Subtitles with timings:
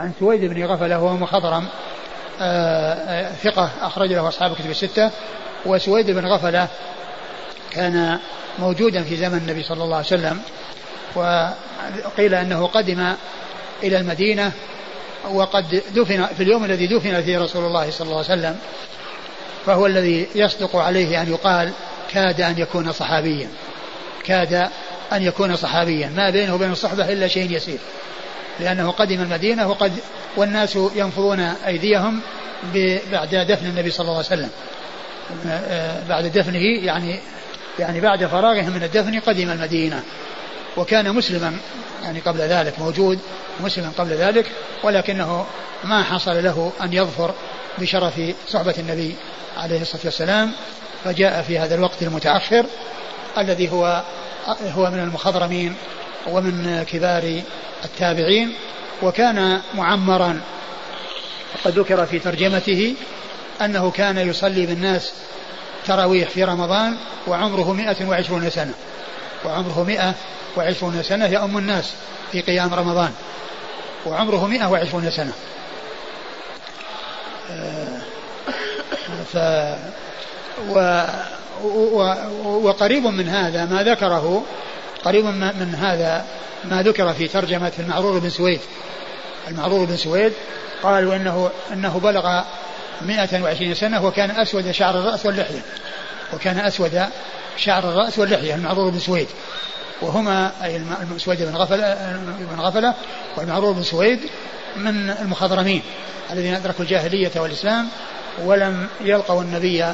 [0.00, 1.66] عن سويد بن غفلة وهو مخضرم
[2.40, 5.10] آه، آه، ثقة أخرج له أصحاب كتب الستة.
[5.66, 6.68] وسويد بن غفلة
[7.70, 8.18] كان
[8.58, 10.40] موجودا في زمن النبي صلى الله عليه وسلم
[11.14, 13.14] وقيل أنه قدم
[13.82, 14.52] إلى المدينة
[15.30, 18.58] وقد دفن في اليوم الذي دفن فيه رسول الله صلى الله عليه وسلم
[19.66, 21.72] فهو الذي يصدق عليه أن يقال
[22.12, 23.48] كاد أن يكون صحابيا.
[24.24, 24.68] كاد
[25.12, 26.12] أن يكون صحابيا.
[26.16, 27.78] ما بينه وبين الصحبة إلا شيء يسير.
[28.60, 29.92] لأنه قدم المدينة وقد
[30.36, 32.20] والناس ينفضون أيديهم
[33.12, 34.50] بعد دفن النبي صلى الله عليه وسلم.
[36.08, 37.20] بعد دفنه يعني
[37.78, 40.02] يعني بعد فراغهم من الدفن قدم المدينة.
[40.76, 41.56] وكان مسلما
[42.02, 43.18] يعني قبل ذلك موجود
[43.60, 44.46] مسلما قبل ذلك
[44.82, 45.46] ولكنه
[45.84, 47.34] ما حصل له أن يظفر
[47.78, 49.14] بشرف صحبة النبي
[49.56, 50.52] عليه الصلاة والسلام.
[51.04, 52.66] فجاء في هذا الوقت المتأخر
[53.38, 54.02] الذي هو
[54.48, 55.74] هو من المخضرمين
[56.26, 57.42] ومن كبار
[57.84, 58.54] التابعين
[59.02, 60.40] وكان معمرا.
[61.54, 62.94] وقد ذكر في ترجمته
[63.60, 65.12] أنه كان يصلي بالناس
[65.86, 68.74] تراويح في رمضان وعمره مئة وعشرون سنة.
[69.44, 70.14] وعمره مئة
[70.56, 71.92] وعشرون سنة يؤم الناس
[72.32, 73.12] في قيام رمضان.
[74.06, 75.32] وعمره مئة وعشرون سنة.
[77.50, 78.00] آه،
[79.32, 79.36] ف
[80.68, 81.04] و
[81.62, 81.98] و
[82.44, 84.44] وقريب من هذا ما ذكره
[85.04, 86.26] قريب من هذا
[86.64, 88.60] ما ذكر في ترجمة المعرور بن سويد.
[89.48, 90.32] المعرور بن سويد
[90.82, 92.42] قال وانه إنه بلغ
[93.02, 95.62] 120 سنة وكان أسود شعر الرأس واللحية.
[96.32, 97.02] وكان أسود
[97.56, 99.28] شعر الرأس واللحية المعرور بن سويد.
[100.02, 100.82] وهما أي
[101.18, 102.18] سويد بن غفلة
[102.54, 102.94] بن غفلة
[103.36, 104.20] والمعرور بن سويد
[104.76, 105.82] من المخضرمين
[106.32, 107.88] الذين أدركوا الجاهلية والإسلام
[108.38, 109.84] ولم يلقوا النبي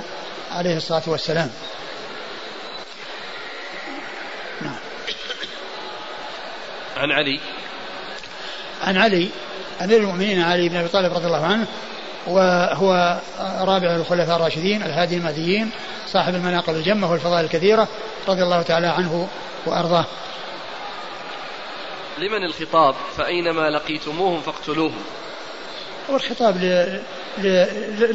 [0.53, 1.51] عليه الصلاة والسلام.
[7.07, 7.41] عن علي.
[8.83, 9.29] عن علي
[9.81, 11.67] أمير المؤمنين علي بن أبي طالب رضي الله عنه
[12.27, 13.21] وهو
[13.61, 15.71] رابع الخلفاء الراشدين الهادي المهديين
[16.07, 17.89] صاحب المناقب الجمة والفضائل الكثيرة
[18.29, 19.29] رضي الله تعالى عنه
[19.67, 20.05] وأرضاه.
[22.19, 25.03] لمن الخطاب؟ فأينما لقيتموهم فاقتلوهم.
[26.09, 27.01] والخطاب ل...
[27.39, 27.67] ل...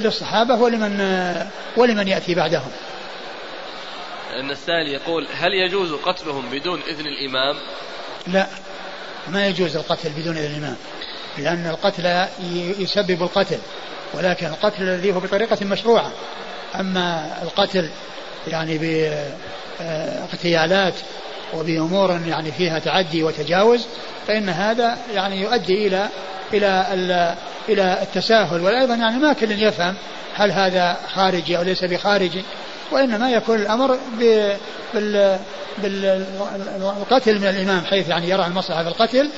[0.04, 1.02] للصحابة ولمن
[1.78, 2.72] ولمن يأتي بعدهم.
[4.40, 7.56] أن السائل يقول هل يجوز قتلهم بدون إذن الإمام؟
[8.28, 8.48] لا.
[9.28, 10.76] ما يجوز القتل بدون إذن الإمام
[11.38, 12.28] لأن القتل
[12.80, 13.58] يسبب القتل
[14.14, 16.12] ولكن القتل الذي هو بطريقة مشروعة.
[16.80, 17.90] أما القتل
[18.48, 18.78] يعني
[19.80, 20.94] باغتيالات
[21.54, 23.86] وبأمور يعني فيها تعدي وتجاوز
[24.28, 26.10] فإن هذا يعني يؤدي إلى
[26.54, 27.36] إلى
[27.70, 28.62] إلى التساهل.
[28.62, 29.96] وأيضا يعني ما كل يفهم
[30.36, 32.44] هل هذا خارجي أو ليس بخارجي.
[32.92, 35.40] وإنما يكون الأمر بال
[35.78, 39.30] بالقتل من الإمام حيث يعني يرى المصلحة في القتل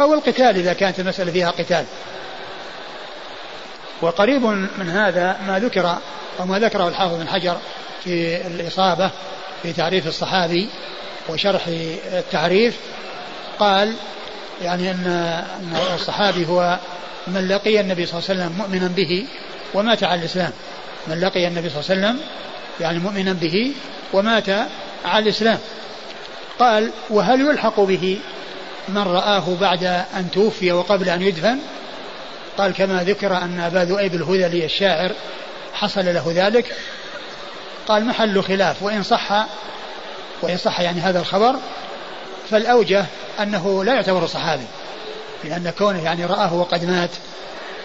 [0.00, 1.84] أو القتال إذا كانت المسألة فيها قتال.
[4.02, 4.42] وقريب
[4.78, 5.98] من هذا ما ذكر
[6.40, 7.56] أو ما ذكره الحافظ بن حجر
[8.04, 9.10] في الإصابة
[9.62, 10.68] في تعريف الصحابي
[11.28, 11.62] وشرح
[12.12, 12.76] التعريف
[13.58, 13.94] قال
[14.62, 15.36] يعني أن
[15.94, 16.78] الصحابي هو
[17.26, 19.26] من لقي النبي صلى الله عليه وسلم مؤمنا به
[19.74, 20.52] ومات على الإسلام.
[21.06, 22.20] من لقي النبي صلى الله عليه وسلم
[22.80, 23.72] يعني مؤمنا به
[24.12, 24.48] ومات
[25.04, 25.58] على الإسلام.
[26.58, 28.18] قال وهل يلحق به
[28.88, 31.58] من رآه بعد أن توفي وقبل أن يدفن؟
[32.58, 35.12] قال كما ذكر أن أبا ذؤيب الهذلي الشاعر
[35.74, 36.76] حصل له ذلك.
[37.88, 39.46] قال محل خلاف وإن صح
[40.42, 41.56] وإن صح يعني هذا الخبر
[42.50, 43.04] فالأوجه
[43.40, 44.66] أنه لا يعتبر صحابي
[45.44, 47.10] لأن كونه يعني رآه وقد مات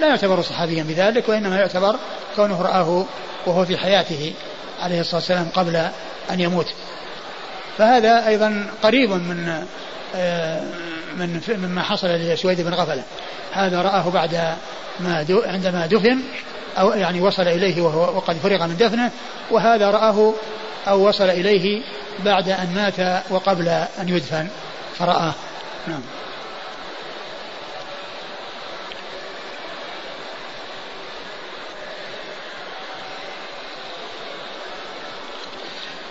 [0.02, 1.96] لا يعتبر صحابيا بذلك وإنما يعتبر
[2.36, 3.06] كونه رآه
[3.46, 4.34] وهو في حياته
[4.82, 5.76] عليه الصلاة والسلام قبل
[6.32, 6.68] أن يموت.
[7.78, 9.64] فهذا أيضا قريب من
[10.16, 10.64] آه،
[11.18, 13.04] من مما حصل لسويد بن غفلة.
[13.54, 14.56] هذا رآه بعد
[15.00, 16.20] ما عندما دفن
[16.80, 19.12] أو يعني وصل إليه وهو وقد فرغ من دفنه
[19.52, 20.34] وهذا رآه
[20.88, 21.82] أو وصل إليه
[22.26, 23.68] بعد أن مات وقبل
[24.02, 24.48] أن يدفن.
[25.00, 25.34] فرآه.
[25.88, 26.02] نعم.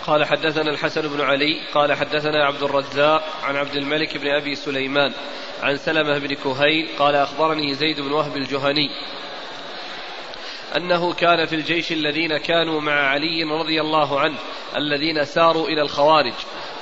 [0.07, 5.13] قال حدثنا الحسن بن علي قال حدثنا عبد الرزاق عن عبد الملك بن أبي سليمان
[5.63, 8.89] عن سلمة بن كهيل قال أخبرني زيد بن وهب الجهني
[10.75, 14.37] أنه كان في الجيش الذين كانوا مع علي رضي الله عنه
[14.75, 16.33] الذين ساروا إلى الخوارج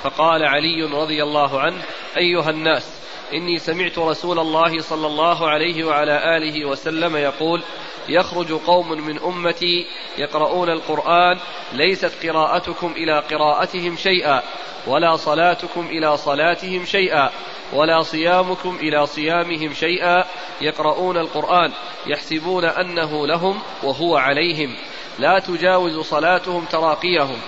[0.02, 1.82] فقال علي رضي الله عنه
[2.16, 2.95] أيها الناس
[3.32, 7.62] إني سمعت رسول الله صلى الله عليه وعلى آله وسلم يقول
[8.08, 9.86] يخرج قوم من أمتي
[10.18, 11.38] يقرؤون القرآن
[11.72, 14.42] ليست قراءتكم إلى قراءتهم شيئا
[14.86, 17.30] ولا صلاتكم إلى صلاتهم شيئا
[17.72, 20.24] ولا صيامكم إلى صيامهم شيئا
[20.60, 21.72] يقرؤون القرآن
[22.06, 24.76] يحسبون أنه لهم وهو عليهم
[25.18, 27.38] لا تجاوز صلاتهم تراقيهم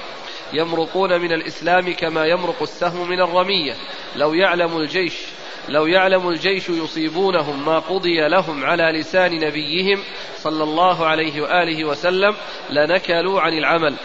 [0.52, 3.74] يمرقون من الإسلام كما يمرق السهم من الرمية
[4.16, 5.14] لو يعلم الجيش
[5.68, 10.02] لو يعلم الجيش يصيبونهم ما قضي لهم على لسان نبيهم
[10.36, 12.36] صلى الله عليه وآله وسلم
[12.70, 13.96] لنكلوا عن العمل.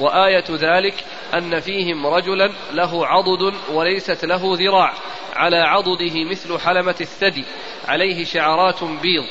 [0.00, 0.94] وآية ذلك
[1.34, 4.92] أن فيهم رجلا له عضد وليست له ذراع
[5.36, 7.44] على عضده مثل حلمة الثدي
[7.88, 9.24] عليه شعرات بيض.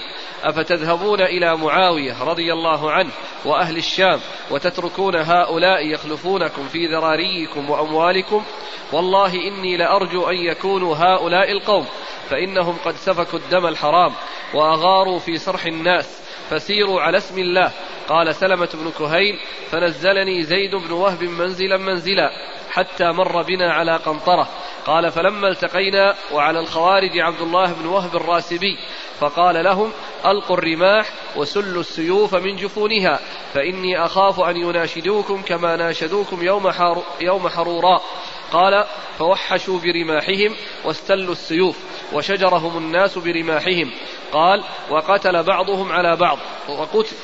[0.44, 3.12] أفتذهبون إلى معاوية رضي الله عنه
[3.46, 4.20] وأهل الشام
[4.52, 8.44] وتتركون هؤلاء يخلفونكم في ذراريكم وأموالكم؟
[8.92, 11.86] والله إني لأرجو أن يكونوا هؤلاء القوم
[12.30, 14.14] فإنهم قد سفكوا الدم الحرام
[14.54, 17.72] وأغاروا في صرح الناس فسيروا على اسم الله.
[18.10, 19.40] قال سلمة بن كهيل
[19.72, 22.30] فنزلني زيد بن وهب منزلا منزلا
[22.72, 24.48] حتى مر بنا على قنطرة.
[24.86, 28.78] قال فلما التقينا وعلى الخوارج عبد الله بن وهب الراسبي
[29.20, 29.92] فقال لهم
[30.32, 33.20] ألقوا الرماح وسلوا السيوف من جفونها
[33.54, 38.04] فإني أخاف أن يناشدوكم كما ناشدوكم يوم, حار يوم حروراء
[38.52, 38.86] قال
[39.20, 41.78] فوحشوا برماحهم واستلوا السيوف
[42.14, 43.92] وشجرهم الناس برماحهم.
[44.32, 46.38] قال وقتل بعضهم على بعض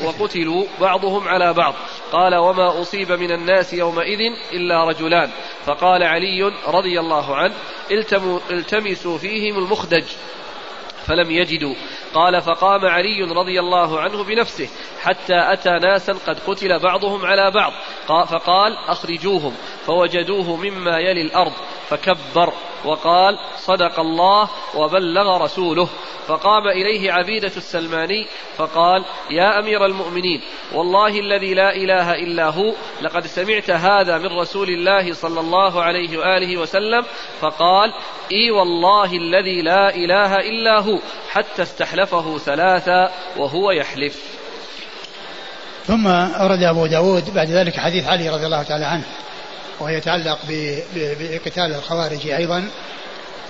[0.02, 1.74] وقتلوا بعضهم على بعض.
[2.12, 4.20] قال وما أصيب من الناس يومئذ
[4.54, 5.30] إلا رجلان.
[5.66, 7.54] فقال علي رضي الله عنه
[8.52, 10.06] التمسوا فيهم المخدج
[11.06, 11.76] فلم يجدوا.
[12.14, 14.70] قال فقام علي رضي الله عنه بنفسه
[15.02, 17.74] حتى أتى ناسا قد قتل بعضهم على بعض.
[18.08, 19.56] فقال أخرجوهم.
[19.88, 21.54] فوجدوه مما يلي الأرض
[21.90, 22.54] فكبر
[22.86, 25.90] وقال صدق الله وبلغ رسوله.
[26.28, 28.28] فقام إليه عبيدة السلماني
[28.58, 30.42] فقال يا أمير المؤمنين
[30.74, 36.18] والله الذي لا إله إلا هو لقد سمعت هذا من رسول الله صلى الله عليه
[36.18, 37.06] وآله وسلم
[37.42, 37.94] فقال
[38.32, 41.00] إي والله الذي لا إله إلا هو
[41.30, 44.24] حتى استحلفه ثلاثا وهو يحلف.
[45.86, 49.06] ثم أورد أبو داود بعد ذلك حديث علي رضي الله تعالى عنه.
[49.80, 50.40] وهو يتعلق
[50.96, 52.70] بقتال الخوارج أيضا.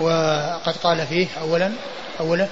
[0.00, 1.72] وقد قال فيه أولا
[2.20, 2.48] أولا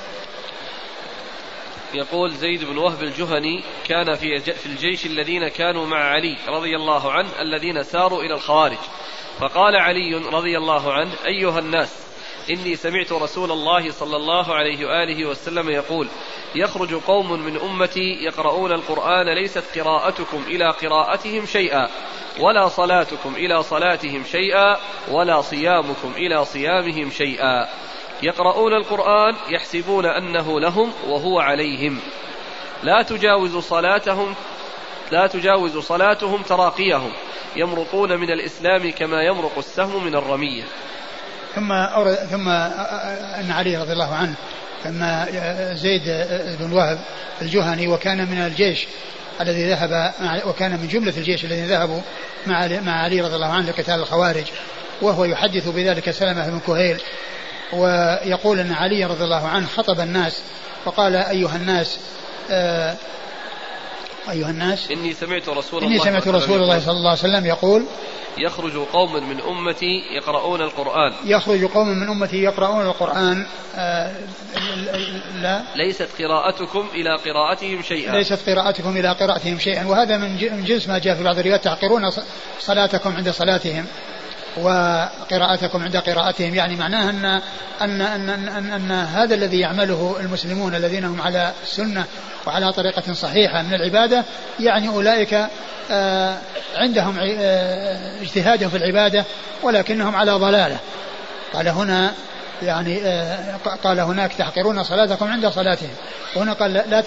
[1.95, 7.13] يقول زيد بن وهب الجهني كان في في الجيش الذين كانوا مع علي رضي الله
[7.13, 8.79] عنه الذين ساروا إلى الخوارج.
[9.41, 12.02] فقال علي رضي الله عنه أيها الناس
[12.51, 16.09] إني سمعت رسول الله صلى الله عليه وآله وسلم يقول
[16.55, 21.89] يخرج قوم من أمتي يقرؤون القرآن ليست قراءتكم إلى قراءتهم شيئا
[22.41, 24.77] ولا صلاتكم إلى صلاتهم شيئا
[25.11, 27.69] ولا صيامكم إلى صيامهم شيئا.
[28.23, 32.01] يقرؤون القرآن يحسبون أنه لهم وهو عليهم.
[32.83, 34.35] لا تجاوز صلاتهم
[35.13, 37.13] لا تجاوز صلاتهم تراقيهم.
[37.57, 40.65] يمرقون من الإسلام كما يمرق السهم من الرمية.
[41.55, 44.35] ثم أورد ثم أن علي رضي الله عنه
[44.85, 45.29] لما
[45.75, 46.27] زيد
[46.61, 46.99] بن وهب
[47.43, 48.87] الجهني وكان من الجيش
[49.41, 50.13] الذي ذهب
[50.47, 52.01] وكان من جملة الجيش الذين ذهبوا
[52.47, 54.45] مع مع علي رضي الله عنه لقتال الخوارج
[55.03, 57.01] وهو يحدث بذلك سلمة بن كهيل
[57.73, 60.43] ويقول أن علي رضي الله عنه خطب الناس
[60.85, 61.99] وقال أيها الناس
[62.51, 62.97] آه
[64.31, 64.91] أيها الناس.
[64.91, 67.87] إني سمعت رسول إني الله سمعت رسول الله صلى الله عليه وسلم يقول
[68.39, 71.13] يخرج قوم من أمتي يقرؤون القرآن.
[71.25, 73.47] يخرج قوم من أمتي يقرؤون القرآن
[73.77, 74.13] آه
[75.43, 75.63] لا.
[75.77, 78.13] ليست قراءتكم إلى قراءتهم شيئا.
[78.13, 79.87] ليست قراءتكم إلى قراءتهم شيئا.
[79.87, 82.03] وهذا من جنس ما جاء في بعض الروايات تعقرون
[82.61, 83.87] صلاتكم عند صلاتهم.
[84.57, 86.55] وقراءتكم عند قراءتهم.
[86.55, 87.25] يعني معناه أن
[87.81, 92.05] أن أن, أن, أن, أن هذا الذي يعمله المسلمون الذين هم على السنة
[92.47, 94.25] وعلى طريقة صحيحة من العبادة
[94.61, 95.47] يعني أولئك
[95.91, 96.37] آه،
[96.75, 99.25] عندهم آه، اجتهاد في العبادة
[99.63, 100.79] ولكنهم على ضلالة.
[101.55, 102.13] قال هنا
[102.63, 105.91] يعني آه، قال هناك تحقرون صلاتكم عند صلاتهم.
[106.37, 107.03] وهنا قال لا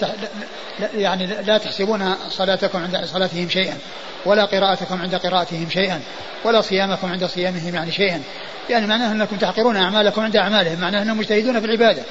[0.94, 3.78] يعني لا تحسبون صلاتكم عند صلاتهم شيئا
[4.26, 6.00] ولا قراءتكم عند قراءتهم شيئا
[6.44, 8.22] ولا صيامكم عند صيامهم يعني شيئا.
[8.70, 12.02] يعني معناه أنكم تحقرون أعمالكم عند أعمالهم معناه أنهم مجتهدون في العبادة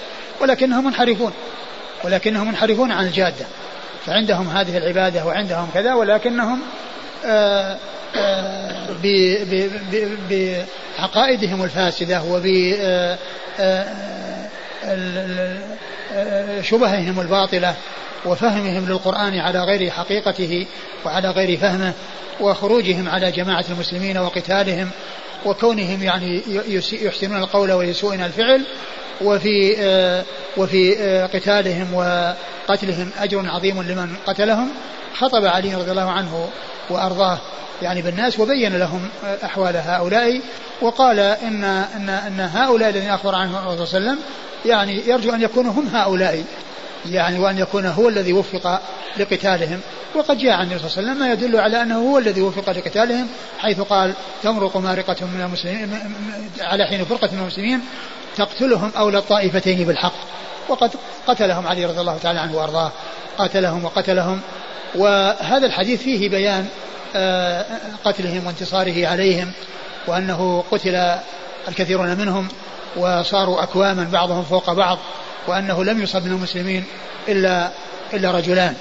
[0.41, 1.33] ولكنهم منحرفون
[2.03, 3.45] ولكنهم منحرفون عن الجادة.
[4.05, 6.61] فعندهم هذه العبادة وعندهم كذا ولكنهم
[7.25, 7.77] آآ
[8.15, 8.55] آآ
[11.05, 12.45] بعقائدهم الفاسدة وب
[16.61, 17.75] شبههم الباطلة
[18.25, 20.65] وفهمهم للقرآن على غير حقيقته
[21.05, 21.93] وعلى غير فهمه
[22.39, 24.89] وخروجهم على جماعة المسلمين وقتالهم
[25.45, 26.41] وكونهم يعني
[26.91, 28.65] يحسنون القول ويسوءون الفعل
[29.21, 30.23] وفي آه،
[30.57, 34.69] وفي آه، قتالهم وقتلهم أجر عظيم لمن قتلهم.
[35.13, 36.49] خطب علي رضي الله عنه
[36.89, 37.37] وأرضاه
[37.81, 39.09] يعني بالناس وبين لهم
[39.43, 40.41] أحوال هؤلاء
[40.81, 44.25] وقال إن إن إن هؤلاء الذين أخبر عنهم الرسول صلى الله عليه وسلم
[44.65, 46.43] يعني يرجو أن يكونوا هم هؤلاء
[47.05, 48.81] يعني وأن يكون هو الذي وفق
[49.17, 49.79] لقتالهم.
[50.15, 52.69] وقد جاء عن النبي صلى الله عليه وسلم ما يدل على أنه هو الذي وفق
[52.69, 53.27] لقتالهم
[53.59, 55.99] حيث قال تمرق مارقة من المسلمين
[56.61, 57.81] على حين فرقة من المسلمين
[58.35, 60.13] تقتلهم أولى الطائفتين بالحق.
[60.69, 60.91] وقد
[61.27, 62.91] قتلهم علي رضي الله تعالى عنه وأرضاه.
[63.37, 64.41] قاتلهم وقتلهم.
[64.95, 66.67] وهذا الحديث فيه بيان
[67.15, 67.65] آه،
[68.05, 69.51] قتلهم وانتصاره عليهم
[70.07, 71.17] وأنه قتل
[71.67, 72.47] الكثيرون منهم
[72.95, 74.97] وصاروا أكواما بعضهم فوق بعض
[75.47, 76.83] وأنه لم يصب من المسلمين
[77.27, 77.71] إلا
[78.13, 78.75] إلا رجلان.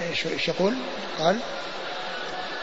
[0.00, 0.74] إيش يقول؟
[1.20, 1.36] قال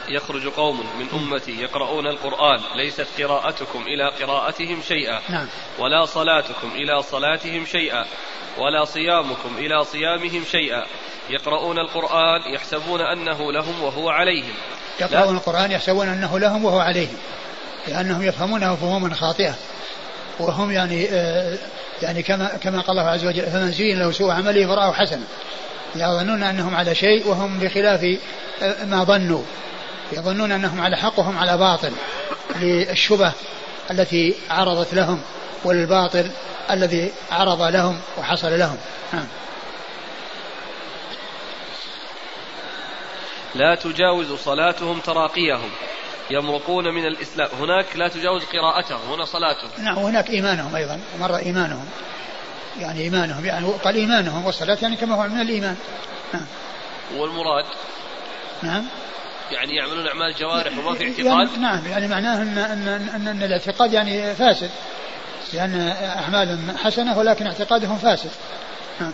[0.10, 5.48] يخرج قوم من أمتي يقرؤون القرآن ليست قراءتكم إلى قراءتهم شيئا نعم.
[5.79, 8.05] ولا صلاتكم إلى صلاتهم شيئا
[8.57, 10.86] ولا صيامكم إلى صيامهم شيئا.
[11.29, 14.53] يقرؤون القرآن يحسبون أنه لهم وهو عليهم.
[15.01, 17.17] يقرؤون القرآن يحسبون أنه لهم وهو عليهم
[17.88, 19.55] لأنهم يفهمونه فهوما خاطئة
[20.39, 21.57] وهم يعني آه
[22.01, 25.24] يعني كما كما قال الله عز وجل فمن زين له سوء عمله فرآه حسنا.
[25.95, 28.19] يظنون أنهم على شيء وهم بخلاف
[28.62, 29.41] آه، ما ظنوا.
[30.12, 31.91] يظنون أنهم على حق وهم على باطل
[32.55, 33.31] للشبه
[33.91, 35.22] التي عرضت لهم
[35.63, 36.31] والباطل
[36.72, 38.77] الذي عرض لهم وحصل لهم.
[39.13, 39.27] نعم.
[43.55, 45.69] لا تجاوز صلاتهم تراقيهم.
[46.31, 47.50] يمرقون من الإسلام.
[47.60, 49.69] هناك لا تجاوز قراءتهم هنا صلاتهم.
[49.77, 51.86] نعم وهناك إيمانهم أيضا مر إيمانهم.
[52.79, 55.75] يعني إيمانهم يعني قال إيمانهم والصلاة يعني كما هو من الإيمان.
[56.33, 56.45] نعم.
[57.15, 57.65] والمراد؟
[58.62, 58.86] نعم.
[59.53, 63.43] يعني يعملون أعمال الجوارح وما في اعتقاد؟ يعني نعم يعني معناه أن, أن, أن, أن
[63.43, 64.69] الاعتقاد يعني فاسد.
[65.53, 68.31] لأن أعمالهم حسنة ولكن اعتقادهم فاسد.
[69.00, 69.13] نعم.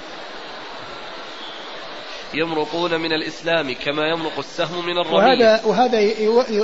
[2.33, 5.99] يمرقون من الإسلام كما يمرق السهم من الرمية وهذا وهذا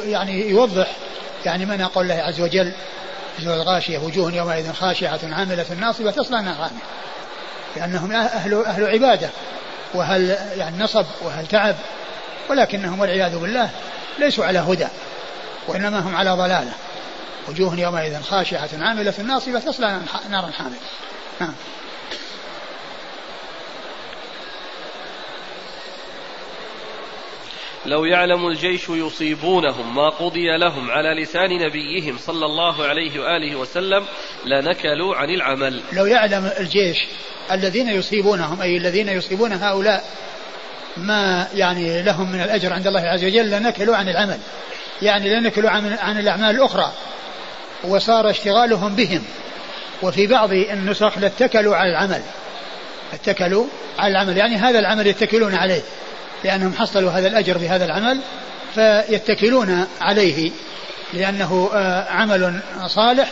[0.05, 0.95] يعني يوضح
[1.45, 2.73] يعني من قول الله عز وجل
[3.43, 6.69] سورة الغاشية وجوه يومئذ خاشعة عاملة ناصبة تصلى نار
[7.75, 9.29] لأنهم أهل أهل عبادة.
[9.93, 11.75] وهل يعني نصب وهل تعب
[12.49, 13.69] ولكنهم والعياذ بالله
[14.19, 14.87] ليسوا على هدى
[15.67, 16.73] وإنما هم على ضلالة.
[17.49, 20.77] وجوه يومئذ خاشعة عاملة ناصبة تصلى نارا حامية
[21.39, 21.53] نعم.
[27.85, 34.05] لو يعلم الجيش يصيبونهم ما قضي لهم على لسان نبيهم صلى الله عليه وآله وسلم
[34.45, 35.81] لنكلوا عن العمل.
[35.93, 37.05] لو يعلم الجيش
[37.51, 40.03] الذين يصيبونهم أي الذين يصيبون هؤلاء
[40.97, 44.39] ما يعني لهم من الأجر عند الله عز وجل لنكلوا عن العمل.
[45.01, 46.91] يعني لنكلوا عن, عن الأعمال الأخرى.
[47.83, 49.23] وصار اشتغالهم بهم.
[50.01, 52.21] وفي بعض النسخ لاتكلوا على العمل.
[53.13, 53.65] اتكلوا
[53.99, 54.37] على العمل.
[54.37, 55.81] يعني هذا العمل يتكلون عليه.
[56.43, 58.19] لأنهم حصلوا هذا الأجر بهذا العمل
[58.75, 60.51] فيتكلون عليه.
[61.13, 63.31] لأنه آه، عمل صالح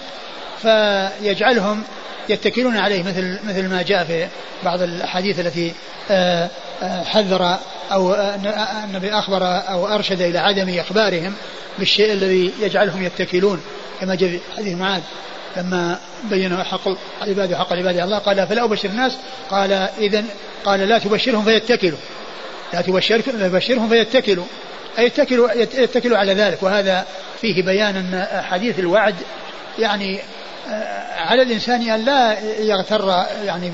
[0.62, 1.84] فيجعلهم
[2.30, 4.28] يتكلون عليه مثل مثل ما جاء في
[4.64, 5.74] بعض الأحاديث التي
[6.12, 6.50] آه،
[6.84, 7.58] حذر
[7.92, 8.14] أو
[8.84, 11.34] النبي أخبر أو أرشد إلى عدم إخبارهم
[11.80, 13.62] بالشيء الذي يجعلهم يتكلون
[14.02, 15.02] كما جاء في حديث معاذ
[15.58, 16.88] لما بين حق
[17.24, 19.18] العباد وحق العباد الله قال فلا أبشر الناس؟
[19.50, 20.24] قال إذا
[20.66, 21.98] قال لا تبشرهم فيتكلوا
[22.74, 24.46] لا تبشرهم فيتكلوا.
[25.00, 27.06] أي يتكلوا, يتكلوا على ذلك وهذا
[27.42, 29.16] فيه بيان أن حديث الوعد
[29.80, 30.20] يعني
[31.18, 33.72] على الإنسان أن لا يغتر يعني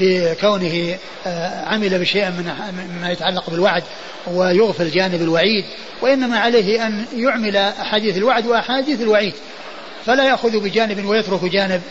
[0.00, 2.52] بكونه آه، عمل بشيء من
[3.00, 3.82] ما يتعلق بالوعد
[4.26, 5.64] ويغفل جانب الوعيد
[6.02, 9.34] وإنما عليه أن يعمل أحاديث الوعد وأحاديث الوعيد.
[10.06, 11.82] فلا يأخذ بجانب ويترك جانب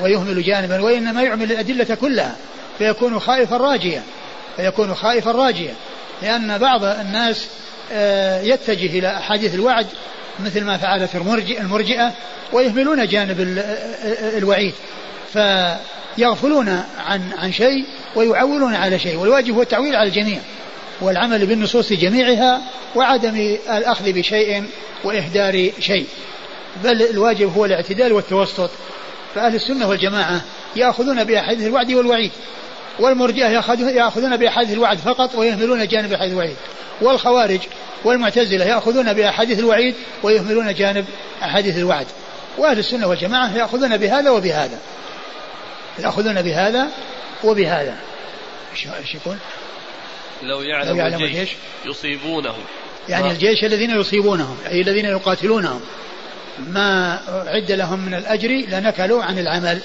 [0.00, 2.36] ويهمل جانبا وإنما يعمل الأدلة كلها
[2.78, 4.02] فيكون خائفا راجيا
[4.56, 5.74] فيكون خائفا راجيا
[6.22, 7.46] لأن بعض الناس
[7.92, 9.86] آه، يتجه إلى أحاديث الوعد
[10.40, 11.14] مثل ما فعلت
[11.60, 12.12] المرجئة
[12.52, 13.40] ويهملون جانب
[14.38, 14.72] الوعيد.
[15.32, 17.84] فيغفلون عن عن شيء
[18.16, 19.16] ويعولون على شيء.
[19.16, 20.38] والواجب هو التعويل على الجميع.
[21.00, 22.62] والعمل بالنصوص جميعها
[22.94, 24.64] وعدم الأخذ بشيء
[25.04, 26.06] وإهدار شيء.
[26.84, 28.70] بل الواجب هو الاعتدال والتوسط.
[29.34, 30.40] فأهل السنة والجماعة
[30.76, 32.30] يأخذون بأحاديث الوعد والوعيد.
[32.98, 33.48] والمرجئة
[33.88, 36.56] يأخذون بأحاديث الوعد فقط ويهملون جانب أحاديث الوعيد.
[37.00, 37.60] والخوارج
[38.04, 41.04] والمعتزلة يأخذون بأحاديث الوعيد ويهملون جانب
[41.42, 42.06] أحاديث الوعد.
[42.58, 44.78] وأهل السنة والجماعة يأخذون بهذا وبهذا.
[45.98, 46.88] يأخذون بهذا
[47.44, 47.96] وبهذا.
[48.72, 49.36] إيش يقول؟
[50.42, 51.50] لو يعلم, لو يعلم الجيش
[51.84, 52.62] يصيبونهم.
[53.08, 55.80] يعني الجيش الذين يصيبونهم أي الذين يقاتلونهم.
[56.58, 59.80] ما عد لهم من الأجر لنكلوا عن العمل.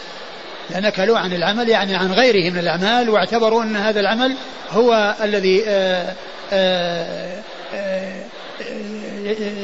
[0.69, 4.36] لأن كلوا عن العمل يعني عن غيره من الأعمال واعتبروا أن هذا العمل
[4.71, 6.13] هو الذي آآ
[6.51, 7.41] آآ
[7.74, 8.27] آآ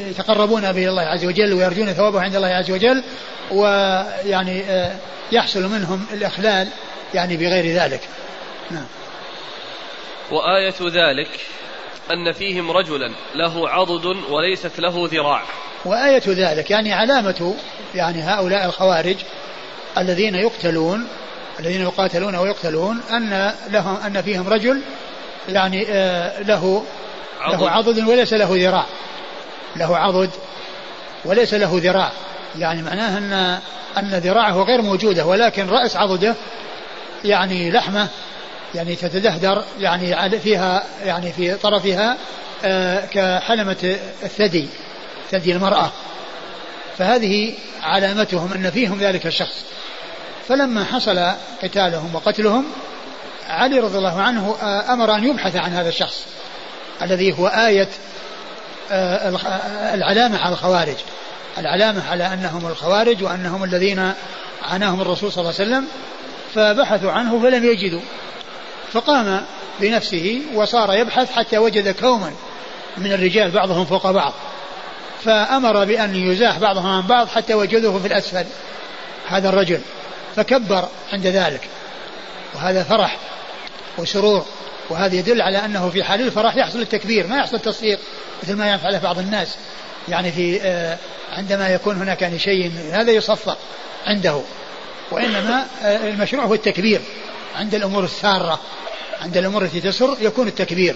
[0.10, 3.04] يتقربون به الله عز وجل ويرجون ثوابه عند الله عز وجل
[3.52, 4.64] ويعني
[5.32, 6.68] يحصل منهم الإخلال
[7.14, 8.02] يعني بغير ذلك.
[8.72, 8.86] نعم.
[10.32, 11.30] وآية ذلك
[12.12, 15.42] أن فيهم رجلا له عضد وليست له ذراع.
[15.86, 17.56] وآية ذلك يعني علامة
[17.96, 19.18] يعني هؤلاء الخوارج
[19.98, 21.08] الذين يقتلون
[21.60, 24.82] الذين يقاتلون ويقتلون أن لهم أن فيهم رجل
[25.50, 26.84] يعني آه له
[27.42, 27.62] عضد.
[27.62, 28.08] له عضد.
[28.08, 28.86] وليس له ذراع.
[29.76, 30.30] له عضد
[31.26, 32.12] وليس له ذراع.
[32.60, 33.60] يعني معناه أن
[33.98, 36.36] أن ذراعه غير موجودة ولكن رأس عضده
[37.26, 38.08] يعني لحمة
[38.76, 42.18] يعني تتدهدر يعني فيها يعني في طرفها
[42.66, 44.68] آه كحلمة الثدي
[45.32, 45.92] ثدي المرأة.
[46.98, 49.66] فهذه علامتهم أن فيهم ذلك الشخص.
[50.48, 51.32] فلما حصل
[51.64, 52.66] قتالهم وقتلهم
[53.50, 56.26] علي رضي الله عنه آه، أمر أن يبحث عن هذا الشخص
[57.02, 57.90] الذي هو آية
[58.92, 59.30] آه،
[59.94, 60.96] العلامة على الخوارج.
[61.58, 64.14] العلامة على أنهم الخوارج وأنهم الذين
[64.64, 65.88] عناهم الرسول صلى الله عليه وسلم
[66.56, 68.02] فبحثوا عنه فلم يجدوا.
[68.94, 69.46] فقام
[69.80, 72.32] بنفسه وصار يبحث حتى وجد كوما
[72.98, 74.34] من الرجال بعضهم فوق بعض.
[75.24, 78.46] فأمر بأن يزاح بعضهم عن بعض حتى وجدوه في الأسفل
[79.28, 79.82] هذا الرجل.
[80.36, 81.68] فكبر عند ذلك.
[82.56, 83.18] وهذا فرح
[83.98, 84.46] وسرور
[84.90, 88.00] وهذا يدل على أنه في حال الفرح يحصل التكبير ما يحصل التصفيق
[88.44, 89.56] مثل ما يفعله بعض الناس.
[90.10, 90.98] يعني في آه،
[91.32, 93.58] عندما يكون هناك يعني شيء هذا يصفق
[94.06, 94.42] عنده.
[95.12, 97.02] وإنما آه، المشروع هو التكبير.
[97.56, 98.60] عند الأمور السارة
[99.22, 100.96] عند الأمور التي تسر يكون التكبير.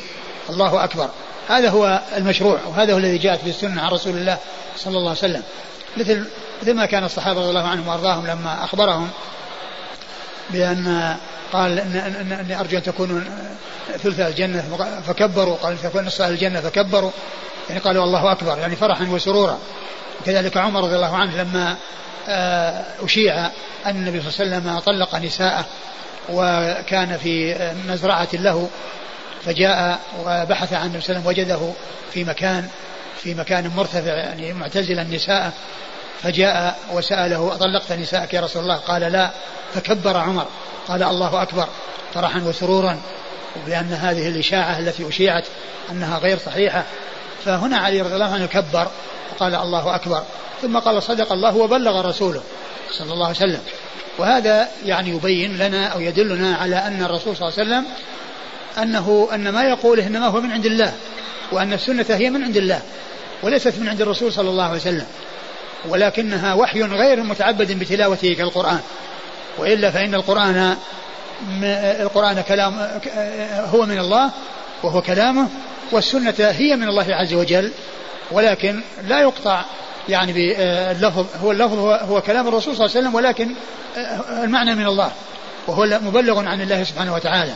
[0.50, 1.10] الله أكبر.
[1.48, 4.38] هذا هو المشروع وهذا هو الذي جاءت في السنة عن رسول الله
[4.78, 5.44] صلى الله عليه وسلم.
[6.00, 6.26] مثل
[6.62, 9.10] مثل ما كان الصحابة رضي الله عنهم وأرضاهم لما أخبرهم
[10.50, 11.16] بأن
[11.54, 13.22] قال إن إني أرجو أن تكونوا
[14.04, 14.64] ثلث الجنة
[15.08, 17.12] فكبروا قال تكون نصف الجنة فكبروا.
[17.70, 19.60] يعني قالوا الله أكبر يعني فرحا وسرورا.
[20.26, 21.76] كذلك عمر رضي الله عنه لما
[22.30, 23.46] آه، أشيع
[23.86, 25.66] أن النبي صلى الله عليه وسلم طلق نساءه
[26.30, 27.56] وكان في
[27.88, 28.70] مزرعة له
[29.46, 31.74] فجاء وبحث عن النبي صلى الله عليه وسلم وجده
[32.14, 32.68] في مكان
[33.24, 35.54] في مكان مرتفع يعني معتزلا نساءه
[36.24, 39.32] فجاء وسأله أطلقت نساءك يا رسول الله؟ قال لا.
[39.74, 40.46] فكبر عمر
[40.88, 41.68] قال الله أكبر.
[42.14, 43.00] فرحا وسرورا
[43.66, 45.46] بأن هذه الإشاعة التي أشيعت
[45.92, 46.84] أنها غير صحيحة.
[47.46, 48.88] فهنا علي رضي الله عنه كبر
[49.32, 50.24] وقال الله أكبر.
[50.62, 52.44] ثم قال صدق الله وبلغ رسوله
[52.92, 53.62] صلى الله عليه وسلم.
[54.18, 57.86] وهذا يعني يبين لنا أو يدلنا على أن الرسول صلى الله عليه وسلم
[58.78, 60.94] أنه أن ما يقوله إنما هو من عند الله.
[61.52, 62.82] وأن السنة هي من عند الله
[63.44, 65.06] وليست من عند الرسول صلى الله عليه وسلم
[65.90, 68.80] ولكنها وحي غير متعبد بتلاوته كالقرآن
[69.58, 70.78] وإلا فإن القرآن
[72.02, 73.00] القرآن كلام
[73.74, 74.32] هو من الله
[74.84, 75.48] وهو كلامه
[75.92, 77.72] والسنة هي من الله عز وجل
[78.32, 79.62] ولكن لا يقطع
[80.10, 83.56] يعني باللفظ هو اللفظ هو, هو كلام الرسول صلى الله عليه وسلم ولكن
[84.44, 85.12] المعنى من الله
[85.68, 87.54] وهو مبلغ عن الله سبحانه وتعالى.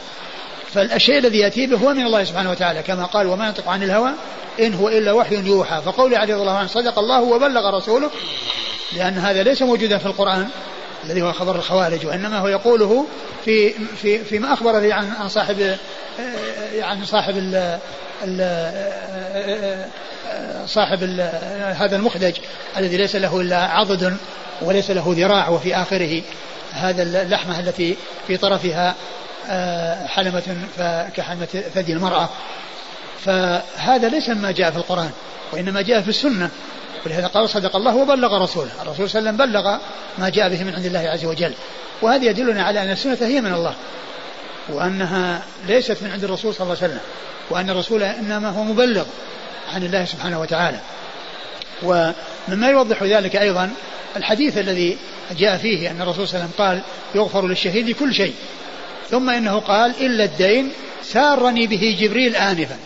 [0.73, 4.11] فالشيء الذي يأتي به هو من الله سبحانه وتعالى كما قال وما ينطق عن الهوى
[4.59, 8.09] إن هو إلا وحي يوحى فقول عليه رضي الله عنه صدق الله وبلغ رسوله
[8.93, 10.49] لأن هذا ليس موجودا في القرآن
[11.03, 13.05] الذي هو خبر الخوارج وإنما هو يقوله
[13.45, 15.77] في في فيما أخبر لي عن عن صاحب
[16.81, 17.79] عن صاحب ال
[20.65, 21.03] صاحب
[21.77, 22.33] هذا المخدج
[22.77, 24.17] الذي ليس له إلا عضد
[24.61, 26.21] وليس له ذراع وفي آخره
[26.71, 27.95] هذا اللحمة التي
[28.27, 28.95] في طرفها آه،
[30.07, 30.57] حلمة
[31.15, 32.29] كحلمة ثدي المرأة.
[33.25, 35.11] فهذا ليس ما جاء في القرآن
[35.53, 36.49] وإنما جاء في السنة.
[37.05, 38.71] ولهذا قال صدق الله وبلغ رسوله.
[38.81, 39.77] الرسول صلى الله عليه وسلم بلغ
[40.17, 41.53] ما جاء به من عند الله عز وجل.
[42.01, 43.73] وهذا يدلنا على أن السنة هي من الله
[44.69, 47.01] وأنها ليست من عند الرسول صلى الله عليه وسلم
[47.49, 49.05] وأن الرسول إنما هو مبلغ
[49.73, 50.79] عن الله سبحانه وتعالى.
[51.83, 53.71] ومما يوضح ذلك أيضا
[54.15, 54.97] الحديث الذي
[55.37, 56.81] جاء فيه أن الرسول صلى الله عليه وسلم قال
[57.15, 58.33] يغفر للشهيد كل شيء.
[59.11, 60.71] ثم إنه قال إلا الدين
[61.03, 62.77] سارني به جبريل آنفا.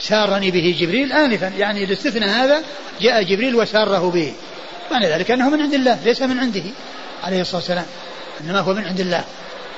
[0.00, 1.52] سارني به جبريل آنفا.
[1.58, 2.62] يعني الاستثناء هذا
[3.00, 4.32] جاء جبريل وساره به.
[4.90, 6.62] معنى ذلك أنه من عند الله ليس من عنده
[7.24, 7.86] عليه الصلاة والسلام.
[8.40, 9.24] إنما هو من عند الله.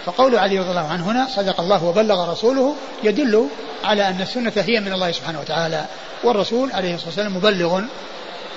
[0.05, 3.49] فقول علي رضي الله عنه هنا صدق الله وبلغ رسوله يدل
[3.85, 5.85] على أن السنة هي من الله سبحانه وتعالى.
[6.25, 7.83] والرسول عليه الصلاة والسلام مبلغ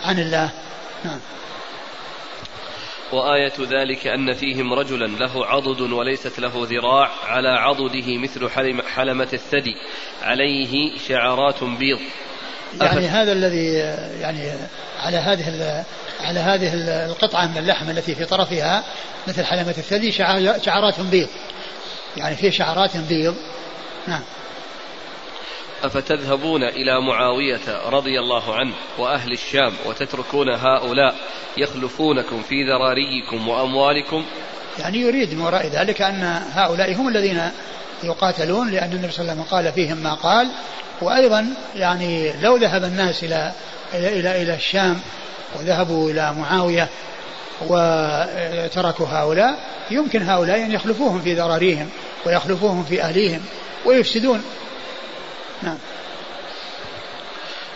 [0.05, 0.49] عن الله.
[1.05, 1.19] نعم.
[3.13, 8.49] وآية ذلك أن فيهم رجلا له عضد وليست له ذراع على عضده مثل
[8.95, 9.75] حلمة الثدي
[10.21, 11.99] عليه شعرات بيض.
[12.81, 13.73] يعني هذا الذي
[14.21, 14.51] يعني
[14.99, 15.83] على هذه
[16.21, 16.73] على هذه
[17.05, 18.83] القطعة من اللحم التي في طرفها
[19.27, 20.11] مثل حلمة الثدي
[20.61, 21.29] شعرات بيض.
[22.17, 23.35] يعني في شعرات بيض.
[24.07, 24.21] نعم.
[25.83, 31.15] أفتذهبون إلى معاوية رضي الله عنه وأهل الشام وتتركون هؤلاء
[31.57, 34.25] يخلفونكم في ذراريكم وأموالكم؟
[34.79, 37.51] يعني يريد من وراء ذلك أن هؤلاء هم الذين
[38.03, 40.47] يقاتلون لأن النبي صلى الله عليه وسلم قال فيهم ما قال.
[41.01, 43.51] وأيضا يعني لو ذهب الناس إلى
[43.93, 44.99] إلى إلى, إلى الشام
[45.59, 46.89] وذهبوا إلى معاوية
[47.67, 49.59] وتركوا هؤلاء
[49.91, 51.89] يمكن هؤلاء أن يخلفوهم في ذراريهم
[52.25, 53.41] ويخلفوهم في أهليهم
[53.85, 54.43] ويفسدون
[55.63, 55.77] نعم.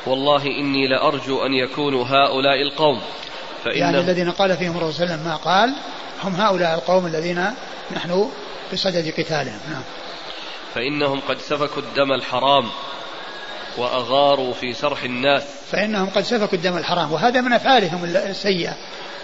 [0.06, 3.02] والله إني لأرجو أن يكونوا هؤلاء القوم
[3.66, 5.76] فإن يعني الذين قال فيهم الرسول صلى الله عليه وسلم ما قال
[6.24, 7.46] هم هؤلاء القوم الذين
[7.96, 8.30] نحن
[8.74, 9.60] بصدد قتالهم.
[9.72, 9.84] نعم.
[10.76, 12.70] فإنهم قد سفكوا الدم الحرام
[13.78, 15.44] وأغاروا في سرح الناس.
[15.72, 18.74] فإنهم قد سفكوا الدم الحرام وهذا من أفعالهم السيئة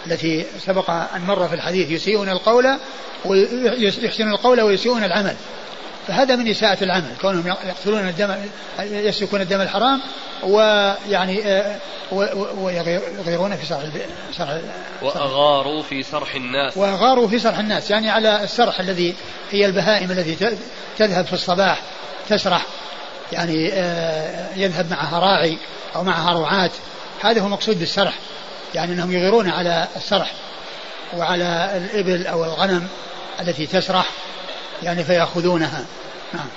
[0.08, 2.78] التي سبق أن مر في الحديث يسيئون القول
[3.26, 5.36] ويحسنون القول ويسيئون العمل.
[6.08, 8.36] فهذا من إساءة العمل كونهم يقتلون الدم
[8.80, 10.02] يسفكون الدم الحرام
[10.44, 11.78] ويعني آه،
[12.58, 13.82] ويغيرون في سرح
[14.38, 14.58] سرح
[15.02, 16.78] وأغاروا في سرح الناس.
[16.78, 19.16] وأغاروا في سرح الناس يعني على السرح الذي
[19.52, 20.58] هي البهائم التي
[20.98, 21.82] تذهب في الصباح
[22.30, 22.66] تسرح
[23.32, 25.58] يعني آه، يذهب معها راعي
[25.96, 26.72] أو معها رعاة
[27.22, 28.14] هذا هو المقصود بالسرح
[28.76, 30.32] يعني أنهم يغيرون على السرح
[31.18, 32.88] وعلى الإبل أو الغنم
[33.40, 34.06] التي تسرح
[34.84, 35.86] يعني فيأخذونها.
[36.34, 36.48] نعم.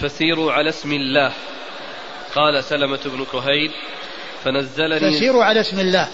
[0.00, 1.32] فسيروا على اسم الله.
[2.34, 3.72] قال سلمة بن كهيل
[4.44, 6.08] فنزلني فسيروا على اسم الله.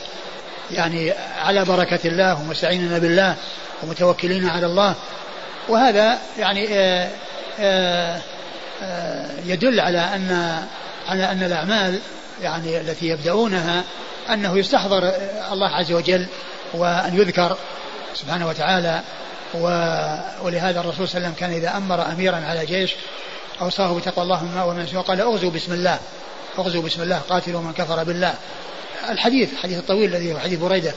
[0.70, 3.36] يعني على بركة الله ومستعينين بالله
[3.82, 4.94] ومتوكلين على الله.
[5.68, 7.10] وهذا يعني آآ آه،
[7.58, 8.20] آآ آه،
[8.82, 10.58] آه، يدل على أن
[11.08, 12.00] على أن الأعمال
[12.42, 13.84] يعني التي يبدأونها
[14.30, 15.12] أنه يستحضر
[15.52, 16.26] الله عز وجل
[16.74, 17.56] وأن يذكر
[18.14, 19.00] سبحانه وتعالى
[19.54, 22.94] ولهذا الرسول صلى الله عليه وسلم كان إذا أمر أميرا على جيش
[23.60, 25.98] أوصاه بتقوى الله ومن سوى قال أغزوا بسم الله
[26.58, 28.34] أغزوا بسم الله قاتلوا من كفر بالله.
[29.08, 30.94] الحديث الحديث الطويل الذي هو حديث بريدة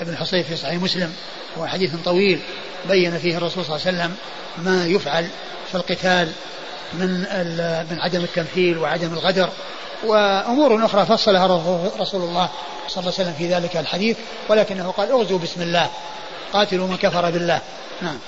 [0.00, 1.12] ابن حصين في صحيح مسلم
[1.58, 2.40] هو حديث طويل
[2.88, 4.16] بين فيه الرسول صلى الله عليه وسلم
[4.58, 5.28] ما يفعل
[5.68, 6.32] في القتال
[6.94, 7.10] من
[7.90, 9.48] من عدم التمثيل وعدم الغدر.
[10.04, 11.46] وأمور أخرى فصلها
[11.98, 12.48] رسول الله
[12.88, 14.16] صلى الله عليه وسلم في ذلك الحديث
[14.48, 15.90] ولكنه قال اغزوا بسم الله.
[16.56, 17.60] قاتلوا من كفر بالله.
[18.02, 18.18] نعم.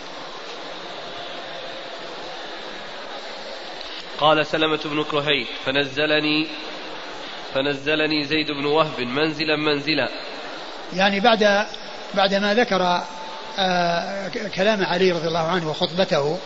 [4.20, 6.46] قال سلمة بن كهيل فنزلني
[7.54, 10.08] فنزلني زيد بن وهب منزلا منزلا.
[10.96, 11.66] يعني بعد
[12.14, 13.02] بعد ما ذكر
[13.58, 16.38] آه كلام علي رضي الله عنه وخطبته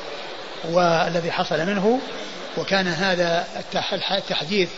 [0.64, 2.00] والذي حصل منه
[2.58, 3.46] وكان هذا
[3.92, 4.70] التحديث